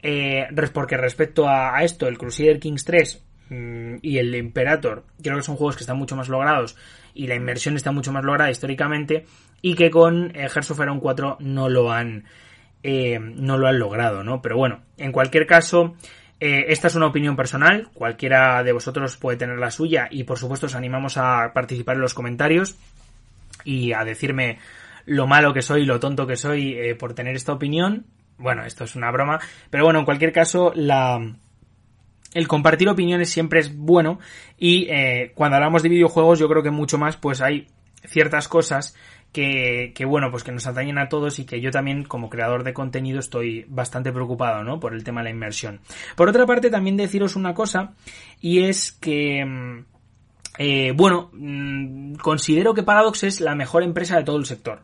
eh, 0.00 0.46
porque 0.72 0.96
respecto 0.96 1.48
a, 1.48 1.82
esto, 1.82 2.06
el 2.06 2.18
Crusader 2.18 2.60
Kings 2.60 2.84
3 2.84 3.24
Mm, 3.37 3.37
y 3.50 4.18
el 4.18 4.34
Imperator, 4.34 5.04
creo 5.22 5.36
que 5.36 5.42
son 5.42 5.56
juegos 5.56 5.76
que 5.76 5.82
están 5.82 5.96
mucho 5.96 6.16
más 6.16 6.28
logrados 6.28 6.76
y 7.14 7.26
la 7.26 7.34
inversión 7.34 7.76
está 7.76 7.92
mucho 7.92 8.12
más 8.12 8.24
lograda 8.24 8.50
históricamente 8.50 9.26
y 9.62 9.74
que 9.74 9.90
con 9.90 10.30
eh, 10.36 10.48
Hearts 10.48 10.70
of 10.70 10.80
Iron 10.80 11.00
4 11.00 11.38
no 11.40 11.68
lo 11.68 11.90
han 11.90 12.24
eh, 12.82 13.18
no 13.18 13.58
lo 13.58 13.66
han 13.66 13.78
logrado, 13.78 14.22
¿no? 14.22 14.40
Pero 14.40 14.56
bueno, 14.56 14.82
en 14.98 15.10
cualquier 15.10 15.46
caso, 15.46 15.96
eh, 16.38 16.66
esta 16.68 16.86
es 16.86 16.94
una 16.94 17.06
opinión 17.06 17.34
personal, 17.34 17.88
cualquiera 17.92 18.62
de 18.62 18.72
vosotros 18.72 19.16
puede 19.16 19.36
tener 19.36 19.58
la 19.58 19.70
suya 19.70 20.08
y 20.10 20.24
por 20.24 20.38
supuesto 20.38 20.66
os 20.66 20.76
animamos 20.76 21.16
a 21.16 21.52
participar 21.52 21.96
en 21.96 22.02
los 22.02 22.14
comentarios 22.14 22.76
y 23.64 23.92
a 23.92 24.04
decirme 24.04 24.58
lo 25.06 25.26
malo 25.26 25.52
que 25.52 25.62
soy, 25.62 25.86
lo 25.86 25.98
tonto 25.98 26.26
que 26.26 26.36
soy 26.36 26.94
por 26.98 27.14
tener 27.14 27.34
esta 27.34 27.52
opinión. 27.52 28.06
Bueno, 28.36 28.64
esto 28.64 28.84
es 28.84 28.94
una 28.94 29.10
broma, 29.10 29.40
pero 29.70 29.84
bueno, 29.84 29.98
en 29.98 30.04
cualquier 30.04 30.32
caso, 30.32 30.70
la, 30.76 31.18
el 32.34 32.48
compartir 32.48 32.88
opiniones 32.88 33.30
siempre 33.30 33.60
es 33.60 33.76
bueno 33.76 34.18
y 34.58 34.86
eh, 34.90 35.32
cuando 35.34 35.56
hablamos 35.56 35.82
de 35.82 35.88
videojuegos 35.88 36.38
yo 36.38 36.48
creo 36.48 36.62
que 36.62 36.70
mucho 36.70 36.98
más 36.98 37.16
pues 37.16 37.40
hay 37.40 37.68
ciertas 38.04 38.48
cosas 38.48 38.94
que, 39.32 39.92
que, 39.94 40.04
bueno 40.04 40.30
pues 40.30 40.44
que 40.44 40.52
nos 40.52 40.66
atañen 40.66 40.98
a 40.98 41.08
todos 41.08 41.38
y 41.38 41.44
que 41.44 41.60
yo 41.60 41.70
también 41.70 42.04
como 42.04 42.30
creador 42.30 42.64
de 42.64 42.74
contenido 42.74 43.18
estoy 43.18 43.64
bastante 43.68 44.12
preocupado 44.12 44.62
no 44.62 44.80
por 44.80 44.94
el 44.94 45.04
tema 45.04 45.20
de 45.20 45.24
la 45.24 45.30
inmersión. 45.30 45.80
Por 46.16 46.28
otra 46.28 46.46
parte 46.46 46.70
también 46.70 46.96
deciros 46.96 47.36
una 47.36 47.54
cosa 47.54 47.94
y 48.40 48.64
es 48.64 48.92
que 48.92 49.44
mm, 49.44 49.84
eh, 50.58 50.92
bueno 50.94 51.30
mm, 51.32 52.14
considero 52.16 52.74
que 52.74 52.82
Paradox 52.82 53.24
es 53.24 53.40
la 53.40 53.54
mejor 53.54 53.82
empresa 53.82 54.16
de 54.16 54.24
todo 54.24 54.36
el 54.36 54.46
sector. 54.46 54.82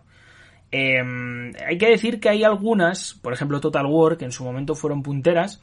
Eh, 0.72 1.00
hay 1.66 1.78
que 1.78 1.88
decir 1.88 2.20
que 2.20 2.30
hay 2.30 2.42
algunas 2.42 3.14
por 3.14 3.32
ejemplo 3.32 3.60
Total 3.60 3.86
War 3.86 4.16
que 4.16 4.24
en 4.24 4.32
su 4.32 4.44
momento 4.44 4.74
fueron 4.74 5.02
punteras 5.02 5.60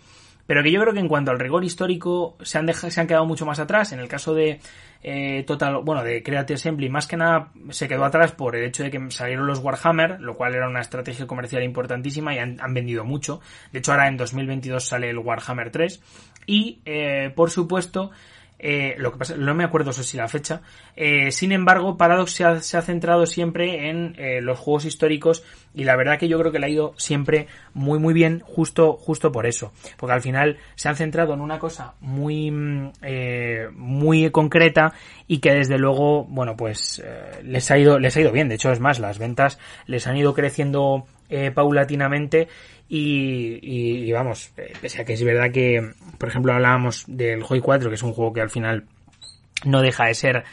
pero 0.51 0.63
que 0.63 0.71
yo 0.73 0.81
creo 0.81 0.93
que 0.93 0.99
en 0.99 1.07
cuanto 1.07 1.31
al 1.31 1.39
rigor 1.39 1.63
histórico 1.63 2.35
se 2.41 2.57
han, 2.57 2.65
dejado, 2.65 2.91
se 2.91 2.99
han 2.99 3.07
quedado 3.07 3.25
mucho 3.25 3.45
más 3.45 3.59
atrás. 3.59 3.93
En 3.93 4.01
el 4.01 4.09
caso 4.09 4.33
de 4.33 4.59
eh, 5.01 5.45
Total, 5.47 5.77
bueno, 5.81 6.03
de 6.03 6.21
Creative 6.21 6.55
Assembly, 6.55 6.89
más 6.89 7.07
que 7.07 7.15
nada 7.15 7.53
se 7.69 7.87
quedó 7.87 8.03
atrás 8.03 8.33
por 8.33 8.57
el 8.57 8.65
hecho 8.65 8.83
de 8.83 8.91
que 8.91 8.99
salieron 9.11 9.47
los 9.47 9.59
Warhammer, 9.59 10.19
lo 10.19 10.35
cual 10.35 10.53
era 10.53 10.67
una 10.67 10.81
estrategia 10.81 11.25
comercial 11.25 11.63
importantísima 11.63 12.35
y 12.35 12.39
han, 12.39 12.73
vendido 12.73 13.05
mucho. 13.05 13.39
De 13.71 13.79
hecho, 13.79 13.93
ahora 13.93 14.09
en 14.09 14.17
2022 14.17 14.85
sale 14.85 15.09
el 15.09 15.19
Warhammer 15.19 15.71
3. 15.71 16.01
Y, 16.47 16.81
eh, 16.83 17.31
por 17.33 17.49
supuesto, 17.49 18.11
Eh, 18.63 18.93
lo 18.99 19.11
que 19.11 19.17
pasa, 19.17 19.35
no 19.35 19.55
me 19.55 19.63
acuerdo 19.63 19.91
si 19.91 20.17
la 20.17 20.27
fecha. 20.27 20.61
Eh, 20.95 21.31
sin 21.31 21.51
embargo, 21.51 21.97
Paradox 21.97 22.31
se 22.33 22.43
ha, 22.45 22.81
centrado 22.81 23.25
siempre 23.25 23.89
en 23.89 24.13
eh, 24.19 24.39
los 24.39 24.59
juegos 24.59 24.85
históricos 24.85 25.43
y 25.73 25.83
la 25.83 25.95
verdad 25.95 26.19
que 26.19 26.27
yo 26.27 26.37
creo 26.37 26.51
que 26.51 26.59
le 26.59 26.67
ha 26.67 26.69
ido 26.69 26.93
siempre 26.97 27.47
muy 27.73 27.97
muy 27.97 28.13
bien 28.13 28.41
justo 28.45 28.93
justo 28.93 29.31
por 29.31 29.47
eso, 29.47 29.71
porque 29.97 30.13
al 30.13 30.21
final 30.21 30.57
se 30.75 30.89
han 30.89 30.95
centrado 30.95 31.33
en 31.33 31.41
una 31.41 31.57
cosa 31.57 31.95
muy 32.01 32.51
mm, 32.51 32.91
muy 33.73 34.29
concreta 34.29 34.93
y 35.27 35.39
que 35.39 35.53
desde 35.53 35.79
luego, 35.79 36.25
bueno, 36.25 36.55
pues 36.55 37.03
les 37.43 37.71
ha 37.71 37.79
ido 37.79 37.97
les 37.97 38.15
ha 38.15 38.21
ido 38.21 38.31
bien. 38.31 38.47
De 38.47 38.55
hecho, 38.55 38.71
es 38.71 38.79
más, 38.79 38.99
las 38.99 39.17
ventas 39.17 39.57
les 39.87 40.05
han 40.05 40.17
ido 40.17 40.35
creciendo 40.35 41.07
paulatinamente 41.55 42.49
y, 42.93 44.11
vamos, 44.11 44.51
eh, 44.57 44.73
pese 44.81 45.01
a 45.01 45.05
que 45.05 45.13
es 45.13 45.23
verdad 45.23 45.49
que, 45.49 45.93
por 46.17 46.27
ejemplo, 46.27 46.51
hablábamos 46.51 47.05
del 47.07 47.41
Joy 47.41 47.61
4, 47.61 47.89
que 47.89 47.95
es 47.95 48.03
un 48.03 48.11
juego 48.11 48.33
que 48.33 48.41
al 48.41 48.49
final 48.49 48.83
no 49.63 49.81
deja 49.81 50.07
de 50.07 50.13
ser 50.13 50.43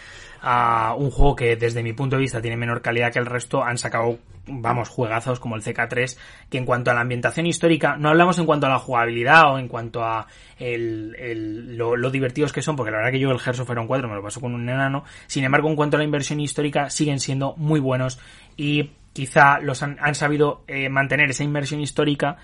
uh, 0.45 0.95
un 0.95 1.11
juego 1.11 1.35
que 1.35 1.57
desde 1.57 1.83
mi 1.83 1.95
punto 1.95 2.15
de 2.15 2.23
vista 2.23 2.41
tiene 2.41 2.57
menor 2.57 2.81
calidad 2.81 3.13
que 3.13 3.19
el 3.19 3.27
resto, 3.27 3.65
han 3.65 3.77
sacado, 3.77 4.21
vamos, 4.47 4.89
juegazos 4.89 5.41
como 5.41 5.57
el 5.57 5.63
CK3, 5.63 6.17
que 6.49 6.59
en 6.59 6.65
cuanto 6.65 6.93
a 6.93 6.95
la 6.95 7.01
ambientación 7.01 7.45
histórica, 7.47 7.97
no 7.97 8.09
hablamos 8.09 8.39
en 8.39 8.47
cuanto 8.47 8.67
a 8.67 8.71
la 8.71 8.79
jugabilidad 8.79 9.55
o 9.55 9.59
en 9.59 9.67
cuanto 9.67 10.05
a 10.05 10.29
el, 10.61 11.17
el, 11.19 11.77
lo, 11.77 12.09
divertidos 12.09 12.53
que 12.53 12.63
son, 12.63 12.77
porque 12.77 12.93
la 12.93 12.99
verdad 12.99 13.11
que 13.11 13.19
yo 13.19 13.33
el 13.33 13.41
Hearts 13.41 13.59
of 13.59 13.71
Iron 13.71 13.89
4 13.89 14.09
me 14.09 14.15
lo 14.15 14.23
paso 14.23 14.41
con 14.41 14.55
un 14.55 14.69
enano, 14.69 15.03
sin 15.27 15.43
embargo, 15.43 15.69
en 15.69 15.75
cuanto 15.75 15.97
a 15.97 15.99
la 15.99 16.05
inversión 16.05 16.39
histórica, 16.39 16.89
siguen 16.89 17.19
siendo 17.19 17.57
muy 17.57 17.81
buenos 17.81 18.21
y 18.57 18.93
quizá 19.19 19.59
los 19.59 19.83
han, 19.83 20.15
sabido 20.15 20.63
eh, 20.69 20.89
mantener 20.89 21.31
esa 21.31 21.43
inversión 21.43 21.81
histórica 21.81 22.37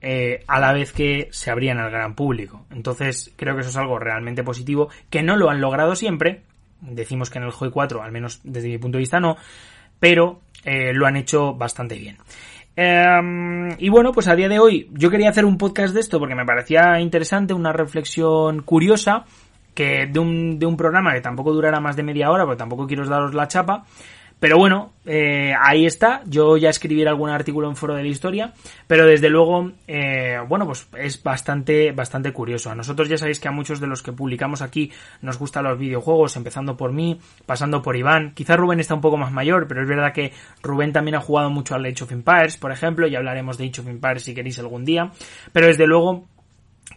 eh, 0.00 0.42
a 0.48 0.58
la 0.58 0.72
vez 0.72 0.90
que 0.90 1.28
se 1.30 1.48
abrían 1.48 1.78
al 1.78 1.92
gran 1.92 2.16
público. 2.16 2.66
Entonces 2.72 3.32
creo 3.36 3.54
que 3.54 3.60
eso 3.60 3.70
es 3.70 3.76
algo 3.76 3.96
realmente 4.00 4.42
positivo, 4.42 4.88
que 5.10 5.22
no 5.22 5.36
lo 5.36 5.48
han 5.48 5.60
logrado 5.60 5.94
siempre, 5.94 6.42
decimos 6.80 7.30
que 7.30 7.38
en 7.38 7.44
el 7.44 7.52
Joy 7.52 7.70
4, 7.70 8.02
al 8.02 8.10
menos 8.10 8.40
desde 8.42 8.66
mi 8.66 8.78
punto 8.78 8.98
de 8.98 9.02
vista 9.02 9.20
no, 9.20 9.36
pero 10.00 10.40
eh, 10.64 10.92
lo 10.92 11.06
han 11.06 11.14
hecho 11.14 11.54
bastante 11.54 11.94
bien. 11.94 12.18
Em, 12.74 13.76
y 13.78 13.88
bueno, 13.88 14.10
pues 14.10 14.26
a 14.26 14.34
día 14.34 14.48
de 14.48 14.58
hoy 14.58 14.90
yo 14.92 15.08
quería 15.08 15.30
hacer 15.30 15.44
un 15.44 15.56
podcast 15.56 15.94
de 15.94 16.00
esto 16.00 16.18
porque 16.18 16.34
me 16.34 16.44
parecía 16.44 16.98
interesante, 16.98 17.54
una 17.54 17.72
reflexión 17.72 18.62
curiosa, 18.62 19.24
que 19.72 20.08
de 20.10 20.18
un, 20.18 20.58
de 20.58 20.66
un 20.66 20.76
programa 20.76 21.14
que 21.14 21.20
tampoco 21.20 21.52
durará 21.52 21.78
más 21.78 21.94
de 21.94 22.02
media 22.02 22.28
hora, 22.32 22.44
porque 22.44 22.58
tampoco 22.58 22.88
quiero 22.88 23.06
daros 23.06 23.34
la 23.34 23.46
chapa, 23.46 23.84
pero 24.38 24.58
bueno, 24.58 24.92
eh, 25.06 25.54
ahí 25.58 25.86
está. 25.86 26.22
Yo 26.26 26.58
ya 26.58 26.68
escribiré 26.68 27.08
algún 27.08 27.30
artículo 27.30 27.68
en 27.68 27.76
Foro 27.76 27.94
de 27.94 28.02
la 28.02 28.08
Historia. 28.08 28.52
Pero 28.86 29.06
desde 29.06 29.30
luego, 29.30 29.72
eh, 29.88 30.36
bueno, 30.46 30.66
pues 30.66 30.86
es 30.98 31.22
bastante, 31.22 31.92
bastante 31.92 32.32
curioso. 32.32 32.70
A 32.70 32.74
nosotros 32.74 33.08
ya 33.08 33.16
sabéis 33.16 33.40
que 33.40 33.48
a 33.48 33.52
muchos 33.52 33.80
de 33.80 33.86
los 33.86 34.02
que 34.02 34.12
publicamos 34.12 34.60
aquí 34.60 34.92
nos 35.22 35.38
gustan 35.38 35.64
los 35.64 35.78
videojuegos, 35.78 36.36
empezando 36.36 36.76
por 36.76 36.92
mí, 36.92 37.18
pasando 37.46 37.80
por 37.80 37.96
Iván. 37.96 38.32
Quizá 38.34 38.56
Rubén 38.56 38.78
está 38.78 38.94
un 38.94 39.00
poco 39.00 39.16
más 39.16 39.32
mayor, 39.32 39.66
pero 39.68 39.80
es 39.80 39.88
verdad 39.88 40.12
que 40.12 40.32
Rubén 40.62 40.92
también 40.92 41.14
ha 41.14 41.20
jugado 41.20 41.48
mucho 41.48 41.74
al 41.74 41.86
Age 41.86 42.04
of 42.04 42.12
Empires, 42.12 42.58
por 42.58 42.72
ejemplo. 42.72 43.06
Y 43.06 43.16
hablaremos 43.16 43.56
de 43.56 43.64
Age 43.68 43.80
of 43.80 43.88
Empires 43.88 44.22
si 44.22 44.34
queréis 44.34 44.58
algún 44.58 44.84
día. 44.84 45.12
Pero 45.52 45.68
desde 45.68 45.86
luego, 45.86 46.26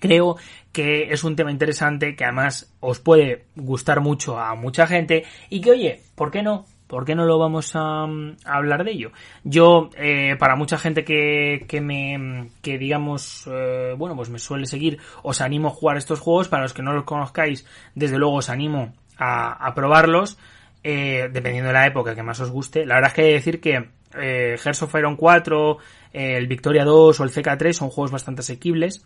creo 0.02 0.36
que 0.73 1.13
es 1.13 1.23
un 1.23 1.38
tema 1.38 1.52
interesante 1.52 2.17
que 2.17 2.25
además 2.25 2.75
os 2.82 2.99
puede 2.99 3.45
gustar 3.56 4.02
mucho 4.02 4.38
a 4.38 4.56
mucha 4.56 4.86
gente 4.88 5.23
y 5.49 5.62
que 5.62 5.71
oye, 5.71 6.02
¿por 6.15 6.32
qué 6.32 6.43
no? 6.43 6.65
¿Por 6.89 7.06
qué 7.06 7.13
no 7.13 7.25
lo 7.25 7.38
vamos 7.38 7.75
a, 7.75 8.08
hablar 8.45 8.84
de 8.84 8.91
ello? 8.91 9.12
Yo, 9.43 9.91
eh, 9.95 10.36
para 10.39 10.56
mucha 10.56 10.80
gente 10.80 11.06
que, 11.06 11.65
que 11.67 11.82
me, 11.82 12.49
que 12.63 12.80
digamos, 12.80 13.47
eh, 13.47 13.93
bueno, 13.95 14.15
pues 14.15 14.32
me 14.32 14.39
suele 14.39 14.65
seguir, 14.65 14.97
os 15.21 15.39
animo 15.39 15.67
a 15.67 15.71
jugar 15.71 15.97
estos 15.97 16.19
juegos. 16.19 16.47
Para 16.47 16.63
los 16.63 16.73
que 16.73 16.82
no 16.82 16.91
los 16.91 17.04
conozcáis, 17.04 17.63
desde 17.93 18.17
luego 18.17 18.38
os 18.38 18.49
animo 18.49 18.91
a, 19.19 19.71
probarlos, 19.75 20.39
eh, 20.84 21.30
dependiendo 21.32 21.67
de 21.67 21.73
la 21.73 21.86
época 21.86 22.15
que 22.15 22.23
más 22.23 22.39
os 22.39 22.49
guste. 22.49 22.88
La 22.88 22.95
verdad 22.95 23.10
es 23.10 23.13
que 23.13 23.21
hay 23.21 23.28
que 23.28 23.34
decir 23.34 23.62
que 23.62 23.89
eh, 24.17 24.56
of 24.82 24.95
Iron 24.95 25.15
4, 25.15 25.78
el 26.13 26.47
Victoria 26.47 26.86
2 26.86 27.19
o 27.19 27.23
el 27.23 27.30
CK3 27.30 27.71
son 27.71 27.89
juegos 27.91 28.10
bastante 28.10 28.39
asequibles. 28.39 29.06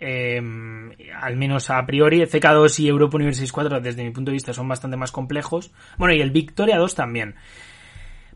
Eh, 0.00 0.40
al 1.20 1.36
menos 1.36 1.70
a 1.70 1.84
priori, 1.84 2.20
CK2 2.20 2.80
y 2.80 2.88
Europa 2.88 3.16
Universalis 3.16 3.52
4 3.52 3.80
desde 3.80 4.04
mi 4.04 4.10
punto 4.10 4.30
de 4.30 4.34
vista 4.34 4.52
son 4.52 4.68
bastante 4.68 4.96
más 4.96 5.12
complejos. 5.12 5.72
Bueno, 5.96 6.14
y 6.14 6.20
el 6.20 6.30
Victoria 6.30 6.78
2 6.78 6.94
también. 6.94 7.34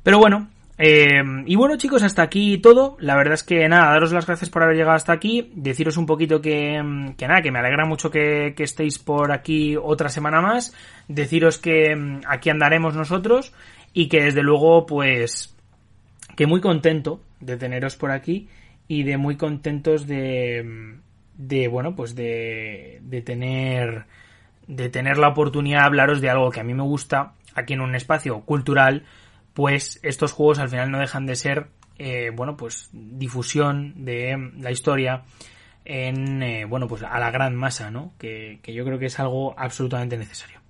Pero 0.03 0.19
bueno, 0.19 0.49
eh, 0.79 1.23
y 1.47 1.55
bueno 1.55 1.77
chicos, 1.77 2.03
hasta 2.03 2.23
aquí 2.23 2.59
todo. 2.59 2.97
La 2.99 3.17
verdad 3.17 3.35
es 3.35 3.45
que 3.45 3.69
nada, 3.69 3.93
daros 3.93 4.13
las 4.13 4.27
gracias 4.27 4.51
por 4.51 4.63
haber 4.63 4.77
llegado 4.77 4.97
hasta 4.97 5.13
aquí. 5.13 5.53
Deciros 5.55 5.97
un 5.97 6.07
poquito 6.07 6.41
que, 6.41 7.15
que 7.17 7.29
nada, 7.29 7.43
que 7.43 7.53
me 7.53 7.61
alegra 7.61 7.85
mucho 7.85 8.11
que, 8.11 8.55
que 8.57 8.65
estéis 8.65 8.99
por 8.99 9.33
aquí 9.33 9.77
otra 9.77 10.09
semana 10.09 10.41
más. 10.41 10.75
Deciros 11.07 11.59
que 11.59 12.21
aquí 12.27 12.51
andaremos 12.51 12.97
nosotros 12.97 13.53
y 13.93 14.09
que 14.09 14.23
desde 14.25 14.43
luego 14.43 14.87
pues 14.87 15.55
que 16.37 16.47
muy 16.47 16.61
contento 16.61 17.21
de 17.41 17.57
teneros 17.57 17.97
por 17.97 18.11
aquí 18.11 18.49
y 18.89 19.03
de 19.05 19.19
muy 19.19 19.37
contentos 19.37 20.07
de 20.07 20.99
de 21.37 21.69
bueno 21.69 21.95
pues 21.95 22.15
de, 22.15 23.01
de 23.03 23.23
tener 23.23 24.07
de 24.67 24.89
tener 24.89 25.19
la 25.19 25.29
oportunidad 25.29 25.81
de 25.81 25.87
hablaros 25.87 26.21
de 26.21 26.31
algo 26.31 26.51
que 26.51 26.61
a 26.61 26.65
mí 26.65 26.75
me 26.75 26.83
gusta 26.83 27.33
aquí 27.55 27.75
en 27.75 27.81
un 27.81 27.95
espacio 27.95 28.41
cultural 28.41 29.05
pues 29.55 30.01
estos 30.03 30.33
juegos 30.33 30.59
al 30.59 30.69
final 30.69 30.91
no 30.91 30.99
dejan 30.99 31.27
de 31.27 31.37
ser 31.37 31.69
eh, 31.99 32.31
bueno 32.35 32.57
pues 32.57 32.89
difusión 32.93 34.05
de 34.05 34.51
la 34.59 34.71
historia 34.71 35.25
en 35.85 36.43
eh, 36.43 36.65
bueno 36.65 36.87
pues 36.87 37.03
a 37.03 37.19
la 37.19 37.31
gran 37.31 37.55
masa 37.55 37.91
no 37.91 38.13
que, 38.19 38.61
que, 38.63 38.73
yo 38.73 38.85
creo 38.85 38.99
que 38.99 39.07
es 39.07 39.19
algo 39.21 39.55
absolutamente 39.59 40.17
necesario. 40.17 40.61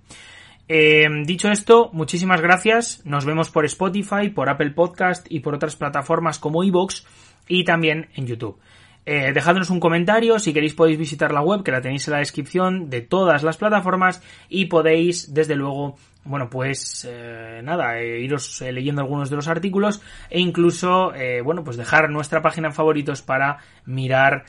Eh, 0.67 1.07
dicho 1.25 1.49
esto 1.51 1.89
muchísimas 1.93 2.41
gracias. 2.41 3.05
Nos 3.05 3.25
vemos 3.25 3.49
por 3.49 3.65
Spotify 3.65 4.29
por 4.33 4.49
Apple 4.49 4.71
Podcast 4.71 5.25
y 5.29 5.39
por 5.39 5.55
otras 5.55 5.75
plataformas 5.75 6.39
como 6.39 6.63
iVoox 6.63 7.05
y 7.47 7.63
también 7.63 8.09
en 8.15 8.27
YouTube 8.27 8.59
eh, 9.05 9.33
dejadnos 9.33 9.69
un 9.69 9.79
comentario, 9.79 10.39
si 10.39 10.53
queréis 10.53 10.73
podéis 10.73 10.97
visitar 10.97 11.33
la 11.33 11.41
web 11.41 11.63
que 11.63 11.71
la 11.71 11.81
tenéis 11.81 12.07
en 12.07 12.13
la 12.13 12.19
descripción 12.19 12.89
de 12.89 13.01
todas 13.01 13.43
las 13.43 13.57
plataformas 13.57 14.21
y 14.47 14.65
podéis 14.65 15.33
desde 15.33 15.55
luego, 15.55 15.97
bueno 16.23 16.49
pues 16.49 17.05
eh, 17.09 17.61
nada, 17.63 17.99
eh, 17.99 18.21
iros 18.21 18.61
eh, 18.61 18.71
leyendo 18.71 19.01
algunos 19.01 19.29
de 19.29 19.35
los 19.35 19.47
artículos 19.47 20.01
e 20.29 20.39
incluso, 20.39 21.11
bueno 21.43 21.63
pues 21.63 21.77
dejar 21.77 22.09
nuestra 22.09 22.41
página 22.41 22.69
en 22.69 22.73
favoritos 22.73 23.21
para 23.21 23.57
mirar 23.85 24.45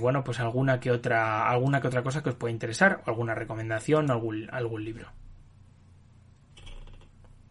bueno 0.00 0.22
pues 0.22 0.38
alguna 0.40 0.78
que 0.78 0.90
otra, 0.90 1.48
alguna 1.48 1.80
que 1.80 1.88
otra 1.88 2.02
cosa 2.02 2.22
que 2.22 2.30
os 2.30 2.36
pueda 2.36 2.52
interesar, 2.52 3.02
alguna 3.06 3.34
recomendación, 3.34 4.10
algún, 4.10 4.48
algún 4.52 4.84
libro. 4.84 5.08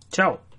Chao. 0.10 0.51